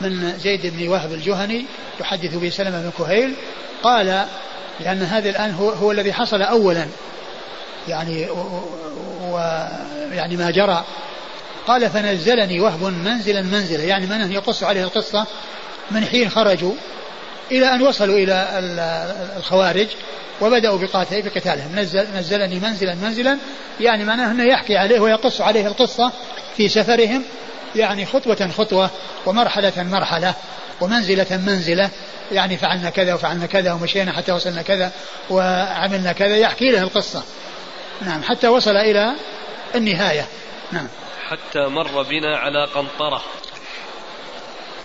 [0.00, 1.64] من زيد بن وهب الجهني
[2.00, 3.34] يحدث به سلمة بن كهيل
[3.82, 4.26] قال
[4.80, 6.86] لأن هذا الآن هو, هو الذي حصل أولا.
[7.88, 8.28] يعني
[9.22, 10.84] ويعني ما جرى.
[11.66, 13.84] قال فنزلني وهب منزلا منزلا.
[13.84, 15.26] يعني من يقص عليه القصة
[15.90, 16.72] من حين خرجوا
[17.52, 18.48] إلى أن وصلوا إلى
[19.36, 19.86] الخوارج
[20.40, 20.78] وبدأوا
[21.10, 21.78] بقتالهم.
[21.78, 23.38] نزل نزلني منزلا منزلا.
[23.80, 26.12] يعني معناه أنه يحكي عليه ويقص عليه القصة
[26.56, 27.22] في سفرهم.
[27.76, 28.90] يعني خطوة خطوة
[29.26, 30.34] ومرحلة مرحلة
[30.80, 31.90] ومنزلة منزلة.
[32.32, 34.92] يعني فعلنا كذا وفعلنا كذا ومشينا حتى وصلنا كذا
[35.30, 37.22] وعملنا كذا يحكي له القصة.
[38.00, 39.12] نعم حتى وصل إلى
[39.74, 40.26] النهاية.
[40.72, 40.88] نعم.
[41.28, 43.22] حتى مر بنا على قنطرة.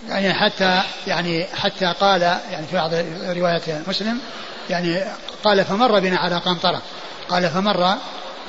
[0.08, 2.90] يعني حتى يعني حتى قال يعني في بعض
[3.36, 4.20] روايات مسلم
[4.70, 5.04] يعني
[5.44, 6.82] قال فمر بنا على قنطرة.
[7.28, 7.94] قال فمر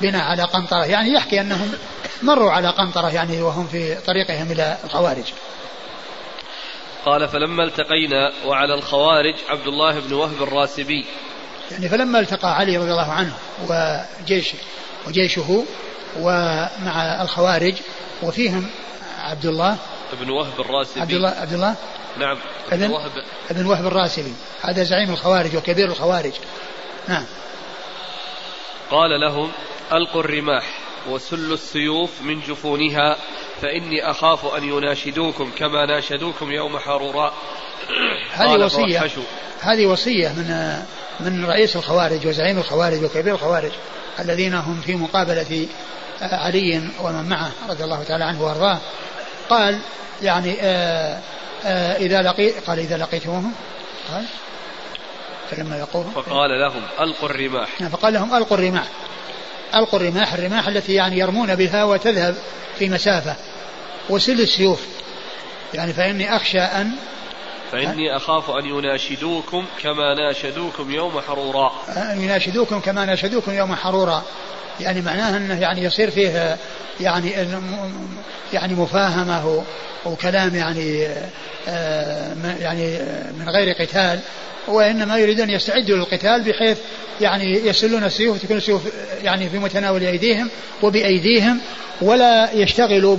[0.01, 0.85] بنا على قنطرة.
[0.85, 1.73] يعني يحكي أنهم
[2.21, 5.25] مروا على قنطرة يعني وهم في طريقهم إلى الخوارج.
[7.07, 11.05] قال فلما التقينا وعلى الخوارج عبد الله بن وهب الراسبي.
[11.71, 13.33] يعني فلما التقى علي رضي الله عنه
[13.69, 14.53] وجيش
[15.07, 15.65] وجيشه
[16.19, 17.73] ومع الخوارج
[18.23, 18.69] وفيهم
[19.19, 19.77] عبد الله
[20.13, 21.01] ابن وهب الراسبي.
[21.01, 21.75] عبد الله عبد الله؟
[22.17, 22.37] نعم
[22.71, 23.11] ابن وهب.
[23.49, 24.33] ابن وهب الراسبي.
[24.61, 26.33] هذا زعيم الخوارج وكبير الخوارج.
[27.07, 27.25] نعم.
[28.91, 29.51] قال لهم
[29.93, 30.86] ألقوا الرماح.
[31.09, 33.17] وسلوا السيوف من جفونها
[33.61, 37.33] فإني أخاف أن يناشدوكم كما ناشدوكم يوم حروراء
[38.33, 39.07] هذه وصية.
[39.61, 40.77] هذه وصية من
[41.19, 43.71] من رئيس الخوارج وزعيم الخوارج وكبير الخوارج
[44.19, 45.67] الذين هم في مقابلة
[46.21, 48.79] علي ومن معه رضي الله تعالى عنه وأرضاه.
[49.49, 49.79] قال
[50.21, 51.21] يعني آآ
[51.65, 53.53] آآ إذا لقي قال إذا لقيتموهم
[54.11, 54.25] قال
[55.51, 57.81] فلما يقول فقال لهم ألقوا الرماح.
[57.81, 58.87] نعم، فقال لهم ألقوا الرماح.
[59.75, 62.35] ألقوا الرماح الرماح التي يعني يرمون بها وتذهب
[62.79, 63.35] في مسافة.
[64.09, 64.79] وسل السيوف.
[65.73, 66.91] يعني فإني أخشى أن
[67.71, 71.71] فإني أخاف أن يناشدوكم كما ناشدوكم يوم حرورا.
[71.97, 74.23] أن يناشدوكم كما ناشدوكم يوم حرورا.
[74.79, 76.57] يعني معناه أنه يعني يصير فيه
[76.99, 77.31] يعني
[78.53, 79.63] يعني مفاهمة
[80.05, 81.07] وكلام يعني
[81.67, 82.99] آه، يعني
[83.39, 84.19] من غير قتال.
[84.67, 86.77] وإنما يريدون يستعدوا للقتال بحيث
[87.21, 88.81] يعني يسلون السيوف وتكون السيوف
[89.23, 90.49] يعني في متناول أيديهم
[90.83, 91.59] وبأيديهم
[92.01, 93.17] ولا يشتغلوا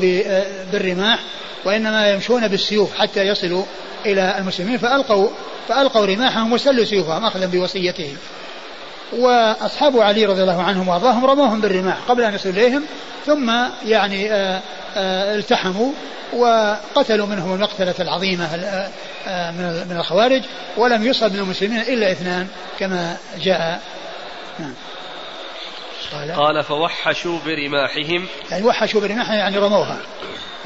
[0.73, 1.19] بالرماح.
[1.65, 3.65] وإنما يمشون بالسيوف حتى يصلوا
[4.07, 5.29] إلى المسلمين فألقوا
[5.69, 8.17] فألقوا رماحهم وسلوا سيوفهم أخذا بوصيتهم.
[9.13, 12.85] وأصحاب علي رضي الله عنهم وأرضاهم رموهم بالرماح قبل أن يصلوا إليهم
[13.27, 13.53] ثم
[13.87, 14.61] يعني آآ
[14.97, 15.93] آآ التحموا
[16.33, 18.49] وقتلوا منهم المقتلة العظيمة
[19.89, 20.43] من الخوارج
[20.77, 23.81] ولم يصب من المسلمين إلا اثنان كما جاء.
[24.59, 24.75] نعم.
[26.13, 28.27] قال, قال فوحشوا برماحهم.
[28.51, 29.99] يعني وحشوا برماحهم يعني رموها.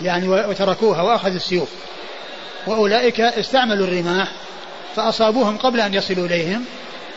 [0.00, 1.68] يعني وتركوها وأخذوا السيوف.
[2.66, 4.33] وأولئك استعملوا الرماح
[4.96, 6.64] فأصابوهم قبل أن يصلوا إليهم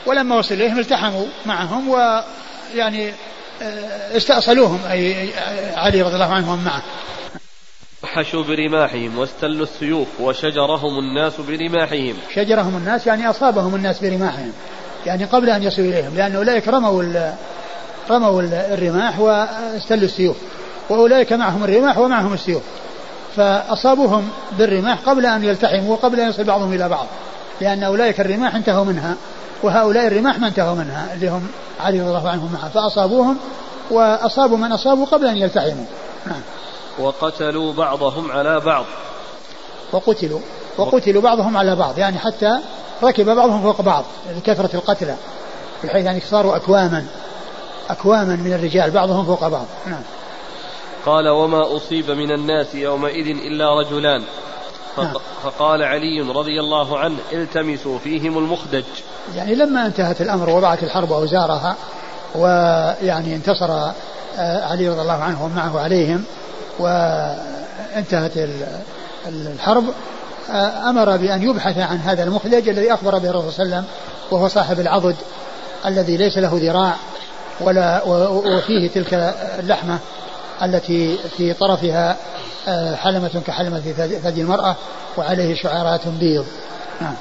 [0.06, 3.14] ولما وصلوا إليهم التحموا معهم ويعني
[3.62, 5.30] آه، استأصلوهم أي
[5.76, 6.84] علي رضي الله عنهم معه.
[8.04, 12.14] وحشوا برماحهم واستلوا السيوف وشجرهم الناس برماحهم.
[12.36, 14.52] شجرهم الناس يعني أصابهم الناس برماحهم
[15.06, 17.32] يعني قبل أن يصلوا إليهم لأن أولئك رموا
[18.10, 20.38] رموا الرماح واستلوا السيوف.
[20.90, 22.64] وأولئك معهم الرماح ومعهم السيوف.
[23.36, 27.06] فأصابوهم بالرماح قبل أن يلتحموا وقبل أن يصل بعضهم إلى بعض
[27.62, 29.16] لأن أولئك الرماح انتهوا منها
[29.64, 31.48] وهؤلاء الرماح ما انتهوا منها اللي هم
[31.80, 32.70] علي رضي الله عنهم معه.
[32.70, 33.38] فأصابوهم
[33.92, 35.86] وأصابوا من أصابوا قبل أن يلتحموا.
[36.26, 36.42] نعم.
[37.00, 38.86] وقتلوا بعضهم على بعض.
[39.92, 40.40] وقتلوا
[40.78, 42.60] وقتلوا بعضهم على بعض يعني حتى
[43.04, 44.04] ركب بعضهم فوق بعض
[44.38, 45.16] لكثرة القتلى
[45.84, 47.06] بحيث يعني صاروا أكواما
[47.90, 49.66] أكواما من الرجال بعضهم فوق بعض.
[49.86, 50.02] نعم.
[51.06, 54.24] قال وما أصيب من الناس يومئذ إلا رجلان.
[54.98, 55.14] نعم.
[55.44, 58.84] فقال علي رضي الله عنه التمسوا فيهم المخدج.
[59.36, 61.76] يعني لما انتهت الأمر وضعت الحرب أوزارها
[62.36, 63.72] ويعني انتصر
[64.38, 66.24] آه، علي رضي الله عنه ومعه عليهم
[66.80, 68.32] وانتهت
[69.28, 69.84] الحرب
[70.52, 73.96] آه، أمر بأن يبحث عن هذا المخدج الذي أخبر به الرسول صلى الله عليه وسلم
[74.32, 75.16] وهو صاحب العضد
[75.86, 76.96] الذي ليس له ذراع
[77.62, 79.14] ولا وفيه تلك
[79.60, 80.00] اللحمة.
[80.62, 82.18] التي في طرفها
[82.68, 83.80] آه، حلمة كحلمة
[84.24, 84.76] ثدي المرأة
[85.18, 86.46] وعليه شعارات بيض.
[87.02, 87.16] نعم.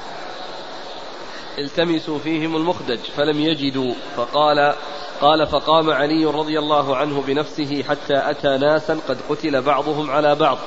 [1.57, 3.93] التمسوا فيهم المخدج فلم يجدوا.
[4.17, 4.73] فقال
[5.21, 10.57] قال فقام علي رضي الله عنه بنفسه حتى أتى ناسا قد قتل بعضهم على بعض.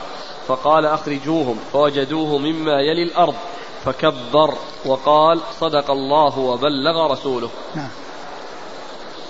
[0.49, 1.59] فقال أخرجوهم.
[1.73, 3.35] فوجدوه مما يلي الأرض
[3.85, 4.55] فكبر
[4.87, 7.51] وقال صدق الله وبلغ رسوله.
[7.75, 7.89] نعم.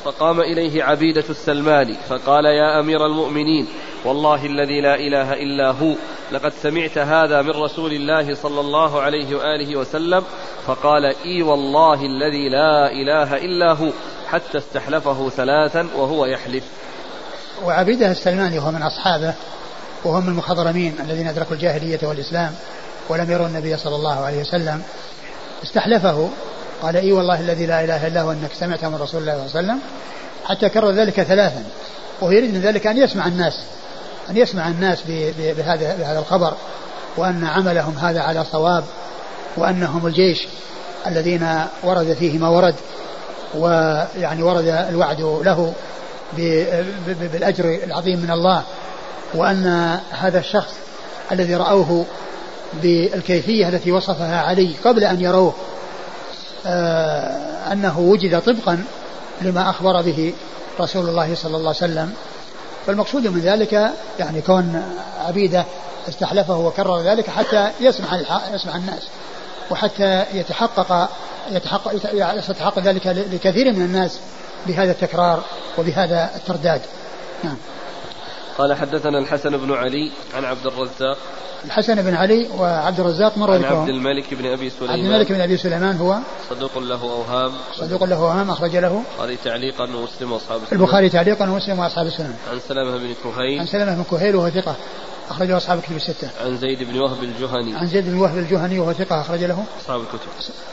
[0.04, 3.66] فقام إليه عبيدة السلماني فقال يا أمير المؤمنين
[4.04, 5.94] والله الذي لا إله إلا هو
[6.32, 10.24] لقد سمعت هذا من رسول الله صلى الله عليه وآله وسلم
[10.66, 13.90] فقال إي والله الذي لا إله إلا هو
[14.28, 16.64] حتى استحلفه ثلاثا وهو يحلف.
[17.64, 19.34] وعبيدة السلماني وهو من أصحابه
[20.04, 22.54] وهم المخضرمين الذين أدركوا الجاهلية والإسلام
[23.08, 24.82] ولم يروا النبي صلى الله عليه وسلم
[25.62, 26.30] استحلفه
[26.82, 29.72] قال إي والله الذي لا إله إلا هو أنك سمعت من رسول الله صلى الله
[29.72, 29.78] عليه وسلم.
[30.44, 31.64] حتى كرر ذلك ثلاثا.
[32.20, 33.64] وهو يريد من ذلك أن يسمع الناس
[34.30, 35.02] أن يسمع الناس
[35.38, 36.54] بهذا بهذا الخبر
[37.16, 38.84] وأن عملهم هذا على صواب
[39.56, 40.48] وأنهم الجيش
[41.06, 41.48] الذين
[41.82, 42.74] ورد فيه ما ورد
[43.54, 45.72] ويعني ورد الوعد له
[47.32, 48.62] بالأجر العظيم من الله.
[49.34, 50.74] وأن هذا الشخص
[51.32, 52.04] الذي رأوه
[52.82, 55.54] بالكيفية التي وصفها علي قبل أن يروه
[57.72, 58.84] أنه وجد طبقا
[59.42, 60.34] لما أخبر به
[60.80, 62.12] رسول الله صلى الله عليه وسلم.
[62.86, 64.82] فالمقصود من ذلك يعني كون
[65.26, 65.64] عبيدة
[66.08, 68.20] استحلفه وكرر ذلك حتى يسمع
[68.54, 69.02] يسمع الناس
[69.70, 71.08] وحتى يتحقق
[71.50, 74.18] يتحقق يتحقق ذلك لكثير من الناس
[74.66, 75.42] بهذا التكرار
[75.78, 76.80] وبهذا الترداد.
[77.44, 77.56] نعم.
[78.58, 81.18] قال حدثنا الحسن بن علي عن عبد الرزاق
[81.64, 85.40] الحسن بن علي وعبد الرزاق مر عن عبد الملك بن أبي سليمان عبد الملك بن
[85.40, 86.18] أبي سليمان هو
[86.50, 91.50] صدوق له أوهام صدوق له أوهام أخرج له البخاري تعليقا ومسلم وأصحاب السنن البخاري تعليقا
[91.50, 94.76] ومسلم وأصحاب السنن عن سلمه بن كهيل عن سلمه بن كهيل وهو ثقة
[95.30, 96.30] أخرجه أصحاب الكتب الستة.
[96.44, 97.76] عن زيد بن وهب الجهني.
[97.76, 100.28] عن زيد بن وهب الجهني وهو ثقة أخرج له أصحاب الكتب.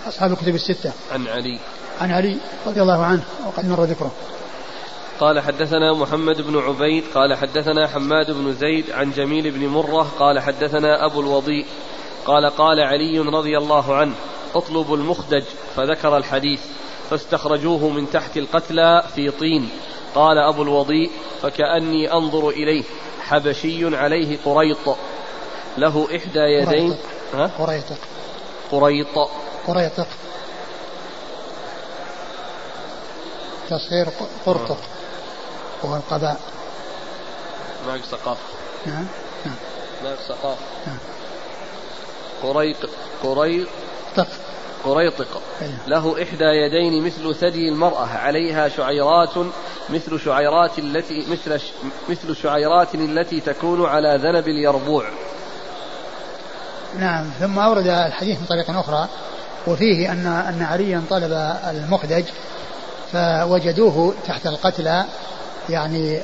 [0.08, 0.92] أصحاب الكتب الستة.
[1.12, 1.60] عن علي.
[2.02, 4.12] عن علي رضي الله عنه وقد مر ذكره.
[5.20, 10.40] قال حدثنا محمد بن عبيد قال حدثنا حماد بن زيد عن جميل بن مرة قال
[10.40, 11.66] حدثنا أبو الوضيء
[12.26, 14.14] قال قال علي رضي الله عنه
[14.56, 15.44] اطلبوا المخدج
[15.76, 16.62] فذكر الحديث
[17.10, 19.70] فاستخرجوه من تحت القتلى في طين
[20.16, 22.84] قال أبو الوضيء فكأني أنظر إليه
[23.20, 24.98] حبشي عليه قريط
[25.78, 26.98] له إحدى يدين؟
[27.60, 27.98] قريطق
[28.72, 29.30] قريط.
[29.68, 30.08] قريطق
[33.70, 34.08] تصغير
[34.46, 34.78] قرطق
[35.84, 36.40] وهو القباء
[37.88, 38.38] معك سقاف.
[38.86, 39.06] نعم
[39.46, 39.56] نعم.
[40.28, 40.58] سقاف.
[40.88, 40.98] نعم.
[42.44, 42.78] قريط
[43.24, 44.28] قريطق
[44.86, 45.42] قريطق.
[45.62, 45.78] إيه.
[45.88, 48.08] له إحدى يدين مثل ثدي المرأة.
[48.08, 49.34] عليها شعيرات
[49.90, 51.62] مثل شعيرات التي مثل
[52.10, 55.06] مثل شعيرات التي تكون على ذنب اليربوع.
[57.00, 59.08] نعم ثم أورد الحديث من طريق أخرى
[59.68, 61.32] وفيه أن أن عليا طلب
[61.70, 62.24] المخدج
[63.12, 65.06] فوجدوه تحت القتلى
[65.70, 66.20] يعني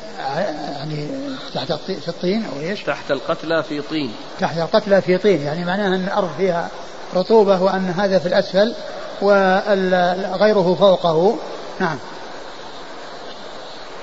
[0.78, 1.08] يعني
[1.54, 4.12] تحت في الطين أو إيش؟ تحت القتلى في طين.
[4.40, 6.70] تحت القتلى في طين يعني معناها أن الأرض فيها
[7.16, 8.74] رطوبة وأن هذا في الأسفل
[9.22, 11.36] وغيره فوقه.
[11.80, 11.98] نعم.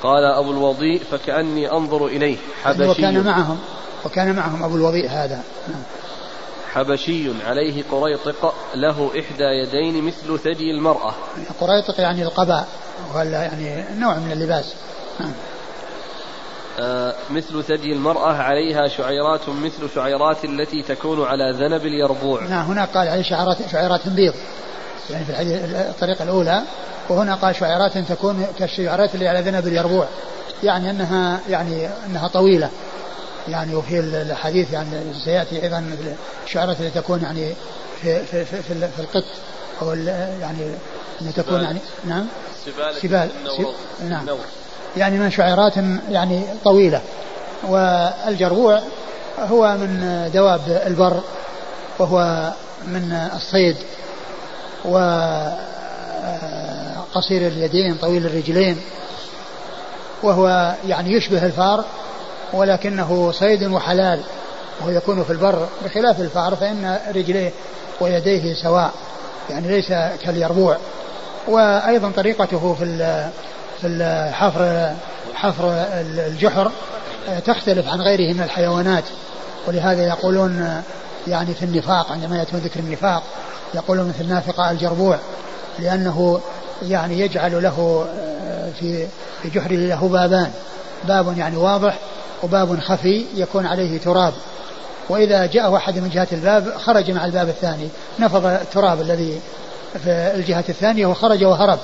[0.03, 2.91] قال أبو الوضيء فكأني أنظر إليه حبشي.
[2.91, 3.59] وكان معهم
[4.05, 5.41] وكان معهم أبو الوضيء هذا.
[5.69, 5.83] نعم.
[6.75, 11.15] حبشي عليه قريطق له إحدى يدين مثل ثدي المرأة.
[11.61, 12.69] قريطق يعني القباء
[13.15, 14.75] ولا يعني نوع من اللباس.
[16.79, 22.43] آه مثل ثدي المرأة عليها شعيرات مثل شعيرات التي تكون على ذنب اليربوع.
[22.43, 24.35] نعم هنا قال عليه شعيرات شعيرات بيض.
[25.11, 26.63] يعني في الحديث الطريقة الأولى
[27.09, 30.09] وهنا قال شعيرات تكون كالشعيرات اللي على ذنب اليربوع.
[30.63, 32.71] يعني أنها يعني أنها طويلة.
[33.49, 35.97] يعني وفي الحديث يعني سيأتي أيضا
[36.47, 37.55] الشعرات التي تكون يعني
[38.03, 39.25] في في في, في, في القط
[39.83, 39.93] أو
[40.41, 40.75] يعني
[41.23, 42.27] ان تكون يعني نعم؟
[43.03, 43.31] سبال.
[44.09, 44.27] نعم.
[44.99, 45.75] يعني من شعيرات
[46.11, 47.01] يعني طويلة
[47.69, 48.81] والجربوع
[49.39, 51.21] هو من دواب البر
[51.99, 52.53] وهو
[52.87, 53.77] من الصيد
[54.85, 55.57] وقصير
[57.47, 58.77] اليدين طويل الرجلين
[60.23, 61.85] وهو يعني يشبه الفار
[62.53, 64.21] ولكنه صيد وحلال
[64.81, 65.67] وهو يكون في البر.
[65.85, 67.51] بخلاف الفار فإن رجليه
[68.01, 68.91] ويديه سواء
[69.51, 69.89] يعني ليس
[70.23, 70.77] كاليربوع.
[71.49, 72.85] وأيضا طريقته في
[73.81, 74.93] في الحفر
[75.35, 75.73] حفر
[76.27, 76.71] الجحر
[77.47, 79.05] تختلف عن غيره من الحيوانات.
[79.67, 80.83] ولهذا يقولون
[81.29, 83.23] يعني في النفاق عندما يأتون ذكر النفاق
[83.75, 85.19] يقولون مثل نافقة الجربوع
[85.79, 86.41] لأنه
[86.83, 88.07] يعني يجعل له
[88.81, 89.07] في
[89.43, 90.51] في جحره له بابان.
[91.05, 91.99] باب يعني واضح
[92.43, 94.33] وباب خفي يكون عليه تراب.
[95.09, 97.89] وإذا جاءه أحد من جهة الباب خرج مع الباب الثاني.
[98.19, 99.41] نفض التراب الذي
[100.05, 101.79] في الجهة الثانية وخرج وهرب.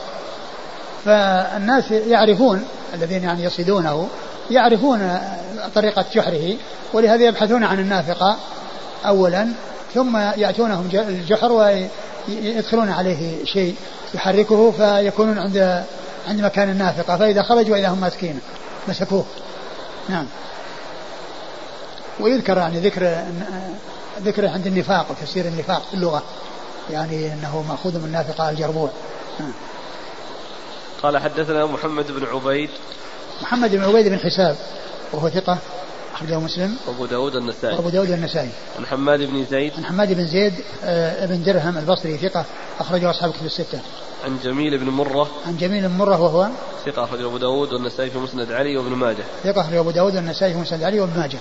[1.04, 2.64] فالناس يعرفون
[2.94, 4.08] الذين يعني يصيدونه
[4.50, 5.20] يعرفون
[5.74, 6.56] طريقة جحره
[6.92, 8.36] ولهذا يبحثون عن النافقة
[9.06, 9.48] أولا
[9.94, 13.76] ثم يأتونهم الجحر ويدخلون عليه شيء
[14.14, 15.84] يحركه فيكونون عند
[16.28, 17.16] عند مكان النافقة.
[17.16, 18.40] فإذا خرجوا إذا هم ماسكينه
[18.88, 19.24] مسكوه.
[20.08, 20.26] نعم.
[22.20, 23.24] ويذكر يعني ذكر
[24.22, 26.22] ذكر عند النفاق وتفسير النفاق في اللغة
[26.90, 28.90] يعني أنه مأخوذ من نافقة الجربوع.
[31.04, 32.70] قال حدثنا محمد بن عبيد.
[33.42, 34.56] محمد بن عبيد بن حساب
[35.12, 35.58] وهو ثقة
[36.14, 36.76] أخرجه مسلم.
[36.86, 37.76] وأبو داود النسائي.
[37.76, 38.50] وأبو داود النسائي.
[38.78, 39.72] عن حماد بن زيد.
[39.76, 40.52] عن حماد بن زيد
[40.84, 42.44] آه، بن درهم البصري ثقة
[42.80, 43.80] أخرجه أصحاب كتب الستة.
[44.24, 45.30] عن جميل بن مرة.
[45.46, 46.48] عن جميل بن مرة وهو؟
[46.86, 49.24] ثقة أخرجه أبو داود والنسائي في مسند علي وابن ماجه.
[49.44, 51.38] ثقة أخرجه أبو داود والنسائي في مسند علي وابن ماجه.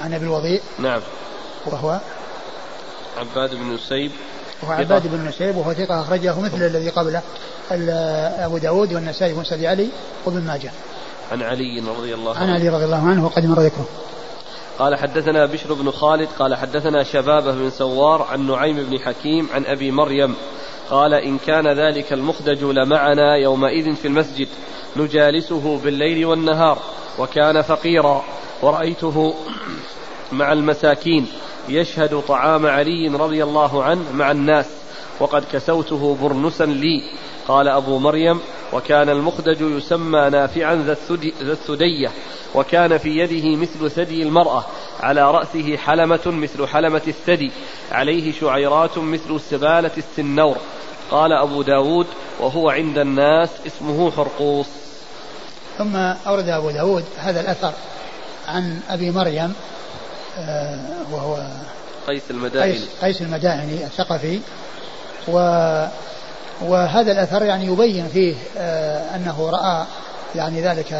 [0.00, 0.62] عن أبي الوضيء.
[0.78, 1.00] نعم.
[1.66, 2.00] وهو؟
[3.18, 4.12] عباد بن نسيب.
[4.62, 7.22] وهو عباد بن نسيب وهو ثقة أخرجه مثل الذي قبله
[8.46, 9.88] أبو داود والنسائي ومسند علي
[10.24, 10.70] وابن ماجه.
[11.32, 13.88] عن علي رضي الله عنه عن علي رضي الله عنه وقد مر ذكره.
[14.78, 19.64] قال حدثنا بشر بن خالد قال حدثنا شبابة بن سوار عن نعيم بن حكيم عن
[19.66, 20.34] أبي مريم.
[20.90, 24.48] قال إن كان ذلك المخدج لمعنا يومئذ في المسجد
[24.96, 26.78] نجالسه بالليل والنهار
[27.18, 28.24] وكان فقيرا.
[28.62, 29.34] ورأيته
[30.32, 31.26] مع المساكين
[31.68, 34.66] يشهد طعام علي رضي الله عنه مع الناس
[35.20, 37.02] وقد كسوته برنسا لي.
[37.48, 38.40] قال أبو مريم
[38.72, 40.96] وكان المخدج يسمى نافعا ذا
[41.40, 42.10] الثدية
[42.54, 44.64] وكان في يده مثل ثدي المرأة
[45.00, 47.50] على رأسه حلمة مثل حلمة الثدي
[47.92, 50.56] عليه شعيرات مثل سبالة السنور.
[51.10, 52.06] قال أبو داود
[52.40, 54.66] وهو عند الناس اسمه حرقوس
[55.78, 57.72] ثم أورد أبو داود هذا الأثر
[58.48, 59.54] عن أبي مريم
[61.12, 61.46] وهو
[62.08, 64.40] قيس المدائني قيس, قيس المدائني الثقفي.
[65.28, 65.38] و
[66.62, 69.84] وهذا الأثر يعني يبين فيه آه، أنه رأى
[70.34, 70.92] يعني ذلك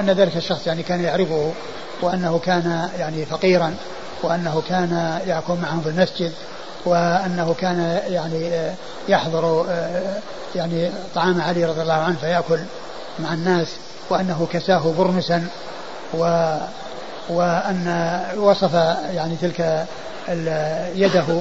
[0.00, 1.52] أن ذلك الشخص يعني كان يعرفه
[2.02, 3.74] وأنه كان يعني فقيرا
[4.22, 6.32] وأنه كان يكون معهم في المسجد
[6.84, 8.72] وأنه كان يعني
[9.08, 9.66] يحضر
[10.54, 12.58] يعني طعام علي رضي الله عنه فيأكل
[13.18, 13.68] مع الناس
[14.10, 15.46] وأنه كساه برنسا
[16.14, 16.54] و
[17.28, 18.74] وأن وصف
[19.14, 19.86] يعني تلك
[20.94, 21.40] يده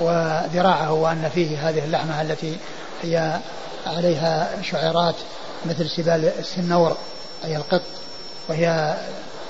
[0.00, 2.56] وذراعه وأن فيه هذه اللحمة التي
[3.02, 3.38] هي
[3.86, 5.14] عليها شعيرات
[5.66, 6.96] مثل سبال السنور
[7.44, 7.82] أي القط
[8.48, 8.96] وهي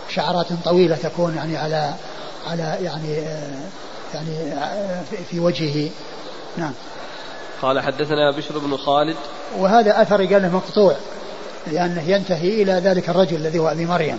[0.09, 1.95] شعرات طويلة تكون يعني على
[2.51, 3.15] على يعني
[4.15, 4.55] يعني
[5.31, 5.91] في وجهه.
[6.57, 6.73] نعم.
[7.63, 9.17] قال حدثنا بشر بن خالد.
[9.59, 10.97] وهذا أثر قال مقطوع
[11.67, 14.19] لأنه ينتهي إلى ذلك الرجل الذي هو أبي مريم.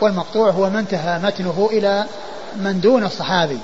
[0.00, 2.04] والمقطوع هو ما انتهى متنه إلى
[2.56, 3.58] من دون الصحابي.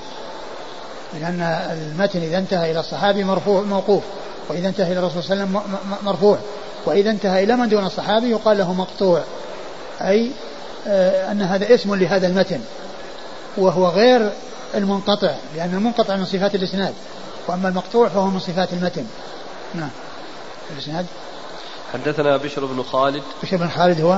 [1.21, 4.03] لأن المتن إذا انتهى إلى الصحابي مرفوع موقوف
[4.49, 6.37] وإذا انتهى إلى الرسول صلى الله عليه وسلم مرفوع.
[6.85, 9.23] وإذا انتهى إلى من دون الصحابي يقال له مقطوع.
[10.01, 10.31] أي
[10.87, 12.59] آه، أن هذا اسم لهذا المتن.
[13.57, 14.29] وهو غير
[14.75, 16.93] المنقطع لأن المنقطع من صفات الإسناد.
[17.47, 19.05] وأما المقطوع فهو من صفات المتن.
[19.75, 19.89] نعم.
[20.73, 21.05] الإسناد؟
[21.93, 23.23] حدثنا بشر بن خالد.
[23.43, 24.17] بشر بن خالد هو؟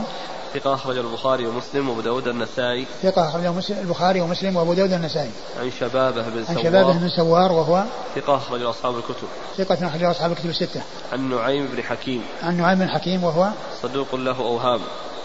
[0.55, 2.85] ثقة أخرج البخاري ومسلم وأبو داود النسائي.
[3.03, 5.31] ثقة أخرج البخاري ومسلم وأبو داود النسائي.
[5.59, 7.83] عن شبابه بن سوار عن شبابه بن سوار وهو
[8.15, 9.27] ثقة أخرج أصحاب الكتب.
[9.57, 10.81] ثقة أخرج أصحاب الكتب الستة.
[11.13, 12.23] عن نعيم بن حكيم.
[12.43, 13.49] عن نعيم بن حكيم وهو
[13.81, 14.79] صدوق له أوهام.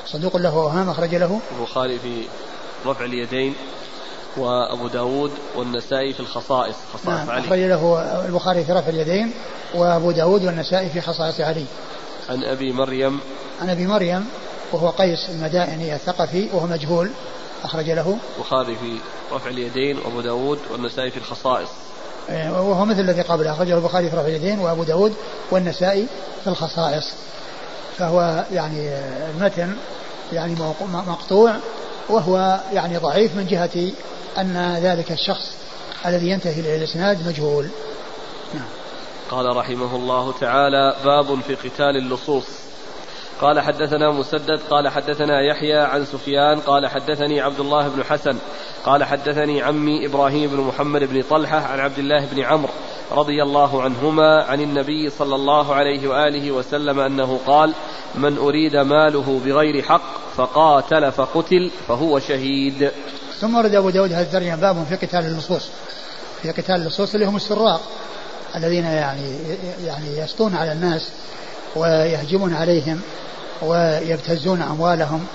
[0.07, 2.24] صدوق له أوهام أخرج له البخاري في
[2.87, 3.55] رفع اليدين
[4.37, 7.47] وأبو داود والنسائي في الخصائص خصائص نعم علي.
[7.47, 9.33] أخرج له البخاري في رفع اليدين
[9.74, 11.64] وأبو داود والنسائي في خصائص علي.
[12.28, 13.20] عن أبي مريم.
[13.61, 14.26] عن أبي مريم
[14.72, 17.10] وهو قيس المدائني الثقفي وهو مجهول
[17.64, 18.18] أخرج له.
[18.36, 18.96] البخاري في
[19.32, 21.68] رفع اليدين وأبو داود والنسائي في الخصائص.
[22.28, 25.14] إيه، وهو مثل الذي قبله أخرجه البخاري في رفع اليدين وأبو داود
[25.50, 26.06] والنسائي
[26.44, 27.12] في الخصائص.
[27.98, 28.90] فهو يعني
[29.34, 29.76] المتن
[30.32, 30.56] يعني
[30.92, 31.56] مقطوع
[32.08, 33.92] وهو يعني ضعيف من جهة
[34.38, 35.54] أن ذلك الشخص
[36.06, 37.68] الذي ينتهي إلى الإسناد مجهول.
[38.54, 38.68] نعم.
[39.30, 42.44] قال رحمه الله تعالى باب في قتال اللصوص.
[43.41, 48.38] قال حدثنا مسدد قال حدثنا يحيى عن سفيان قال حدثني عبد الله بن حسن
[48.84, 52.72] قال حدثني عمي إبراهيم بن محمد بن طلحة عن عبد الله بن عمرو
[53.12, 57.74] رضي الله عنهما عن النبي صلى الله عليه وآله وسلم أنه قال
[58.14, 60.03] من أريد ماله بغير حق
[60.36, 62.91] فقاتل فقتل فهو شهيد.
[63.41, 65.70] ثم ورد أبو داود هذا الترجمه باب في قتال اللصوص.
[66.43, 67.80] في قتال اللصوص اللي هم السراق
[68.57, 69.36] الذين يعني
[69.86, 71.11] يعني يسطون على الناس
[71.76, 73.01] ويهجمون عليهم
[73.62, 75.26] ويبتزون أموالهم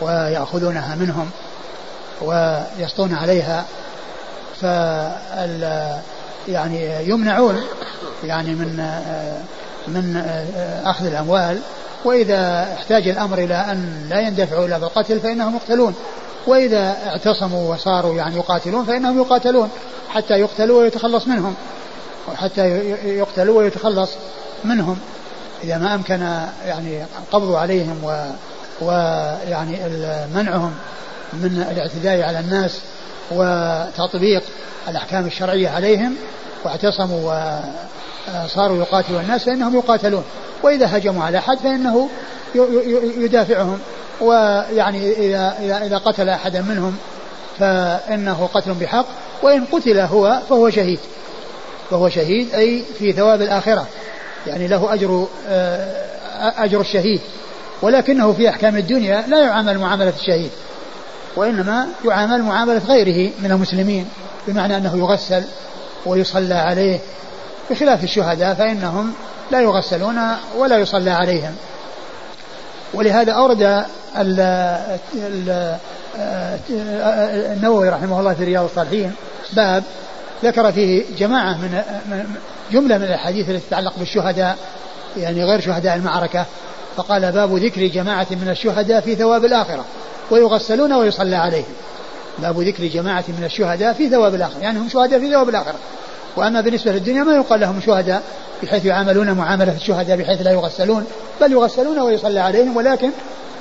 [0.00, 1.30] ويأخذونها منهم
[2.22, 3.64] ويسطون عليها
[4.60, 5.90] فال
[6.48, 7.60] يعني يمنعون
[8.24, 8.76] يعني من
[9.88, 10.16] من
[10.84, 11.60] أخذ الأموال
[12.04, 15.94] وإذا احتاج الأمر إلى أن لا يندفعوا إلا بالقتل فإنهم يقتلون
[16.46, 19.70] وإذا اعتصموا وصاروا يعني يقاتلون فإنهم يقاتلون
[20.08, 21.54] حتى يقتلوا ويتخلص منهم
[22.36, 22.68] حتى
[23.04, 24.10] يقتلوا ويتخلص
[24.64, 24.98] منهم.
[25.64, 26.20] إذا ما أمكن
[26.66, 28.24] يعني القبض عليهم و
[28.80, 29.78] ويعني
[30.34, 30.74] منعهم
[31.32, 32.80] من الاعتداء على الناس
[33.30, 34.42] وتطبيق
[34.88, 36.14] الأحكام الشرعية عليهم
[36.64, 37.50] واعتصموا
[38.44, 40.24] وصاروا يقاتلوا الناس فإنهم يقاتلون.
[40.62, 42.08] وإذا هجموا على أحد فإنه
[43.16, 43.78] يدافعهم.
[44.20, 46.96] ويعني إذا إذا قتل أحدا منهم
[47.58, 49.06] فإنه قتل بحق
[49.42, 51.00] وإن قتل هو فهو شهيد.
[51.90, 53.86] فهو شهيد أي في ثواب الآخرة.
[54.46, 56.04] يعني له أجر آه،
[56.38, 57.20] أجر الشهيد.
[57.82, 60.50] ولكنه في أحكام الدنيا لا يعامل معاملة الشهيد
[61.36, 64.08] وإنما يعامل معاملة غيره من المسلمين
[64.46, 65.42] بمعنى أنه يغسل
[66.06, 66.98] ويصلى عليه.
[67.70, 69.12] بخلاف الشهداء فإنهم
[69.50, 70.18] لا يغسلون
[70.56, 71.54] ولا يصلى عليهم.
[72.94, 73.84] ولهذا أورد
[77.52, 79.12] النووي رحمه الله في رياض الصالحين
[79.52, 79.84] باب
[80.44, 81.82] ذكر فيه جماعة من
[82.72, 84.58] جملة من الأحاديث التي تتعلق بالشهداء
[85.16, 86.44] يعني غير شهداء المعركة
[86.96, 89.84] فقال باب ذكر جماعة من الشهداء في ثواب الآخرة
[90.30, 91.74] ويغسلون ويصلى عليهم.
[92.38, 95.74] باب ذكر جماعة من الشهداء في ثواب الآخرة يعني هم شهداء في ثواب الآخرة.
[96.36, 98.22] وأما بالنسبة للدنيا ما يقال لهم شهداء
[98.62, 101.06] بحيث يعاملون معاملة الشهداء بحيث لا يغسلون
[101.40, 103.10] بل يغسلون ويصلى عليهم ولكن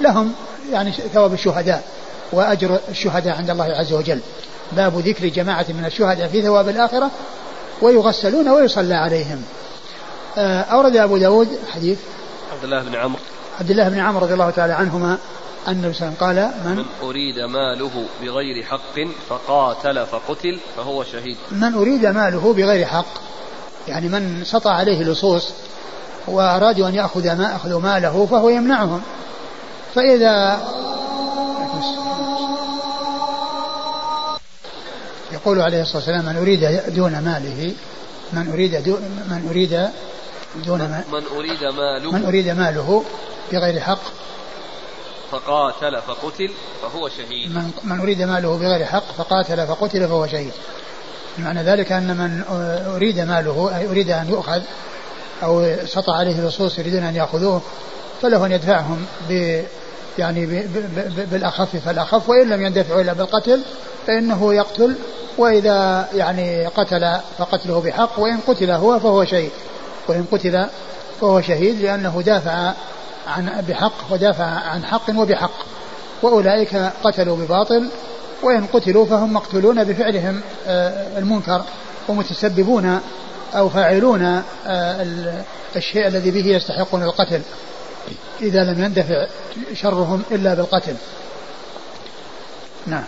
[0.01, 0.33] لهم
[0.71, 1.83] يعني ثواب الشهداء
[2.31, 4.19] وأجر الشهداء عند الله عز وجل.
[4.71, 7.11] باب ذكر جماعة من الشهداء في ثواب الآخرة
[7.81, 9.43] ويغسلون ويصلى عليهم.
[10.37, 11.99] آه، أورد أبو داود حديث.
[12.53, 13.19] عبد الله بن عمرو.
[13.59, 15.17] عبد الله بن عمرو رضي الله تعالى عنهما
[15.67, 18.99] أن النبي صلى الله عليه وسلم قال من, من أريد ماله بغير حق
[19.29, 21.37] فقاتل فقتل فهو شهيد.
[21.51, 23.05] من أريد ماله بغير حق
[23.87, 25.53] يعني من سطع عليه لصوص
[26.27, 29.01] وأرادوا أن يأخذ ما أخذوا ماله فهو يمنعهم.
[29.95, 30.59] فإذا
[35.43, 37.73] يقول عليه الصلاة والسلام من أريد دون ماله
[38.33, 39.89] من أريد دون من أريد
[40.65, 40.79] دون
[41.11, 42.11] من أريد ماله.
[42.11, 43.03] من أريد ماله
[43.51, 44.01] بغير حق.
[45.31, 47.55] فقاتل فقتل فهو شهيد.
[47.55, 50.51] من, من أريد ماله بغير حق فقاتل فقتل فهو شهيد.
[51.37, 52.43] معنى ذلك أن من
[52.95, 54.61] أريد ماله أي أريد أن يؤخذ
[55.43, 57.61] أو سطع عليه اللصوص يريدون أن يأخذوه
[58.21, 59.05] فله أن يدفعهم
[60.19, 60.45] يعني
[61.31, 63.61] بالأخف فالأخف وإن لم يندفعوا إلا بالقتل
[64.07, 64.95] فإنه يقتل
[65.37, 69.51] وإذا يعني قتل فقتله بحق وإن قتل هو فهو شهيد.
[70.07, 70.65] وإن قتل
[71.21, 72.73] فهو شهيد لأنه دافع
[73.27, 75.51] عن بحق ودافع عن حق وبحق.
[76.21, 77.89] وأولئك قتلوا بباطل
[78.43, 81.61] وإن قتلوا فهم مقتولون بفعلهم آه، المنكر
[82.07, 82.99] ومتسببون
[83.55, 85.05] أو فاعلون آه،
[85.75, 87.41] الشيء الذي به يستحقون القتل.
[88.41, 89.27] إذا لم يندفع
[89.73, 90.95] شرهم إلا بالقتل
[92.87, 93.05] نعم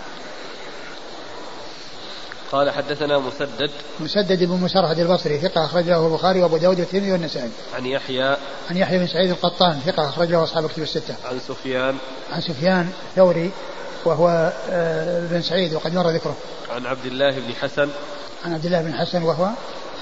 [2.52, 7.50] قال حدثنا مسدد مسدد بن مسرهد البصري ثقة أخرج له البخاري وأبو داود والترمذي والنسائي.
[7.76, 8.38] عن يحيى
[8.70, 11.16] عن يحيى بن سعيد القطان ثقة أخرج له أصحاب الكتب الستة.
[11.26, 11.98] عن سفيان
[12.32, 13.52] عن سفيان ثوري
[14.06, 16.36] وهو آه، بن سعيد وقد مر ذكره.
[16.70, 17.89] عن عبد الله بن حسن
[18.46, 19.50] عن عبد الله بن حسن وهو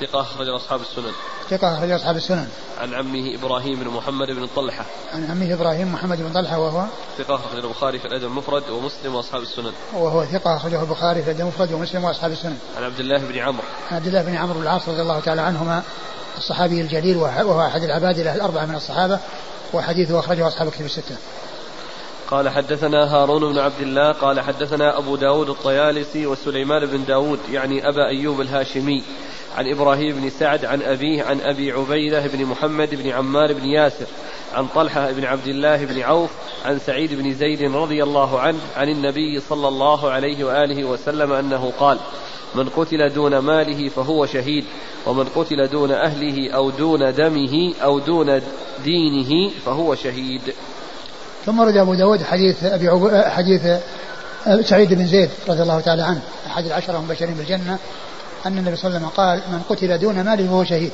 [0.05, 1.11] ثقة أخرج أصحاب السنن.
[1.49, 2.47] ثقة أخرج أصحاب السنن.
[2.81, 4.85] عن عمه إبراهيم بن محمد بن طلحة.
[5.13, 6.85] عن عمه إبراهيم محمد بن طلحة وهو
[7.17, 9.71] ثقة أخرج البخاري في الأدب المفرد ومسلم وأصحاب السنن.
[9.93, 12.57] وهو ثقة أخرجه البخاري في الأدب المفرد ومسلم وأصحاب السنن.
[12.77, 13.63] عن عبد الله بن عمرو.
[13.91, 15.83] عن عبد الله بن عمرو بن العاص رضي الله تعالى عنهما
[16.37, 19.19] الصحابي الجليل وهو أحد العبادلة الأربعة من الصحابة
[19.73, 21.15] وحديثه أخرجه أصحاب الكتب الستة.
[22.33, 27.89] قال حدثنا هارون بن عبد الله قال حدثنا أبو داود الطيالسي وسليمان بن داود يعني
[27.89, 29.03] أبا أيوب الهاشمي
[29.57, 34.05] عن إبراهيم بن سعد عن أبيه عن أبي عبيدة بن محمد بن عمار بن ياسر
[34.53, 36.29] عن طلحة بن عبد الله بن عوف
[36.65, 41.73] عن سعيد بن زيد رضي الله عنه عن النبي صلى الله عليه وآله وسلم أنه
[41.79, 41.97] قال
[42.55, 44.65] من قتل دون ماله فهو شهيد
[45.05, 48.41] ومن قتل دون أهله أو دون دمه أو دون
[48.83, 50.53] دينه فهو شهيد.
[51.45, 53.23] ثم رد أبو داود حديث أبي عب...
[53.27, 53.61] حديث
[54.61, 57.77] سعيد بن زيد رضي الله تعالى عنه أحد العشرة المبشرين بالجنة
[58.45, 60.91] أن النبي صلى الله عليه وسلم قال من قتل دون ماله فهو شهيد.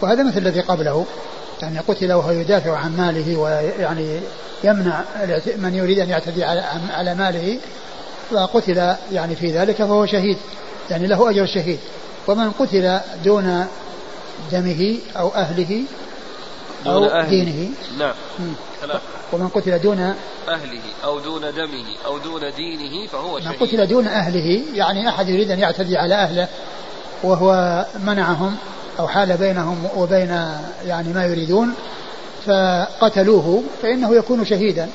[0.00, 1.06] وهذا مثل الذي قبله
[1.62, 4.20] يعني قتل وهو يدافع عن ماله ويعني
[4.64, 5.00] يمنع
[5.56, 7.58] من يريد أن يعتدي على, على ماله
[8.30, 10.36] فقتل يعني في ذلك فهو شهيد
[10.90, 11.78] يعني له أجر الشهيد
[12.26, 13.66] ومن قتل دون
[14.52, 15.82] دمه أو أهله
[16.86, 17.28] أو دون أهله.
[17.28, 17.70] دينه.
[17.98, 18.14] نعم.
[19.32, 20.14] ومن قتل دون
[20.48, 23.48] أهله أو دون دمه أو دون دينه فهو شهيد.
[23.48, 26.48] من قتل دون أهله يعني أحد يريد أن يعتدي على أهله
[27.22, 28.56] وهو منعهم
[28.98, 30.30] أو حال بينهم وبين
[30.86, 31.74] يعني ما يريدون
[32.46, 34.88] فقتلوه فإنه يكون شهيدا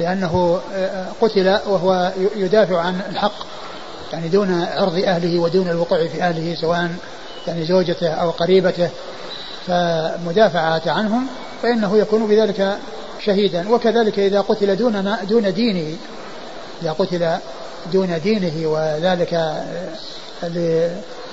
[0.00, 0.60] لأنه
[1.20, 3.46] قتل وهو يدافع عن الحق
[4.12, 6.90] يعني دون عرض أهله ودون الوقوع في أهله سواء
[7.46, 8.88] يعني زوجته أو قريبته.
[9.68, 11.26] فمدافعة عنهم
[11.62, 12.78] فإنه يكون بذلك
[13.24, 13.70] شهيدا.
[13.70, 15.96] وكذلك إذا قتل دون دون دينه
[16.82, 17.36] إذا قتل
[17.92, 19.62] دون دينه وذلك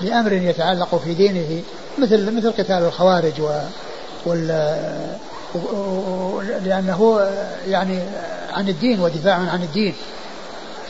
[0.01, 1.63] لأمر يتعلق في دينه
[1.97, 3.59] مثل مثل قتال الخوارج و
[4.25, 4.47] وال
[6.63, 7.29] لأنه
[7.67, 7.99] يعني
[8.53, 9.93] عن الدين ودفاع عن الدين.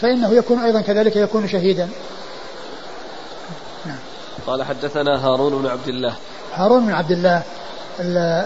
[0.02, 1.90] فإنه يكون أيضا كذلك يكون شهيدا.
[3.86, 3.98] نعم.
[4.48, 6.16] قال حدثنا هارون بن عبد الله.
[6.56, 7.44] هارون بن عبد الله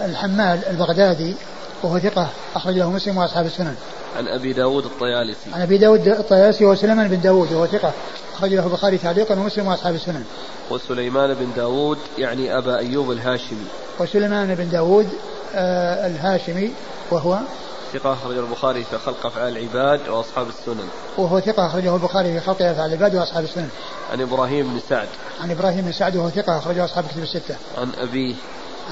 [0.04, 1.34] الحمال البغدادي
[1.82, 3.74] وهو ثقة أخرج له مسلم وأصحاب السنن.
[4.18, 5.50] عن أبي داود الطيالسي.
[5.52, 7.92] عن أبي داود الطيالسي وهو سليمان بن داود وهو ثقة
[8.36, 10.24] أخرج له البخاري تعليقا ومسلم وأصحاب السنن.
[10.70, 13.66] وسليمان بن داود يعني أبا أيوب الهاشمي.
[14.00, 15.08] وسليمان بن داود
[15.54, 16.70] آه الهاشمي
[17.10, 17.38] وهو
[17.92, 20.88] ثقة أخرجه البخاري في خلق أفعال العباد وأصحاب السنن.
[21.18, 23.68] وهو ثقة أخرجه البخاري في خلق أفعال العباد وأصحاب السنن.
[24.12, 25.08] عن إبراهيم بن سعد.
[25.40, 27.56] عن إبراهيم بن سعد وهو ثقة أخرجه أصحاب الكتب الستة.
[27.78, 28.34] عن أبيه.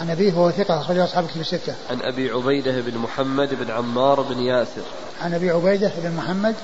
[0.01, 1.75] عن أبيه وهو ثقة أخرجه أصحاب الكتب الستة.
[1.91, 4.83] عن أبي عبيدة بن محمد بن عمار بن ياسر.
[5.21, 6.55] عن أبي عبيدة بن محمد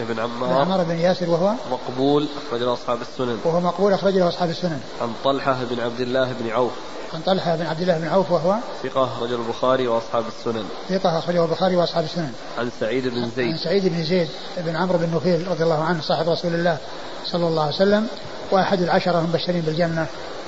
[0.00, 0.48] بن عمار.
[0.48, 3.38] بن عمار بن ياسر وهو مقبول أخرج له أصحاب السنن.
[3.44, 4.80] وهو مقبول أخرج له أصحاب السنن.
[5.02, 6.72] عن طلحة بن عبد الله بن عوف.
[7.14, 10.64] عن طلحة بن عبد الله بن عوف وهو ثقة رجل البخاري وأصحاب السنن.
[10.88, 12.32] ثقة أخرجه البخاري وأصحاب السنن.
[12.58, 13.52] عن سعيد بن زيد.
[13.52, 16.78] عن سعيد بن زيد بن عمرو بن نفيل رضي الله عنه صاحب رسول الله
[17.24, 18.06] صلى الله عليه وسلم
[18.50, 20.06] وأحد العشرة المبشرين بالجنة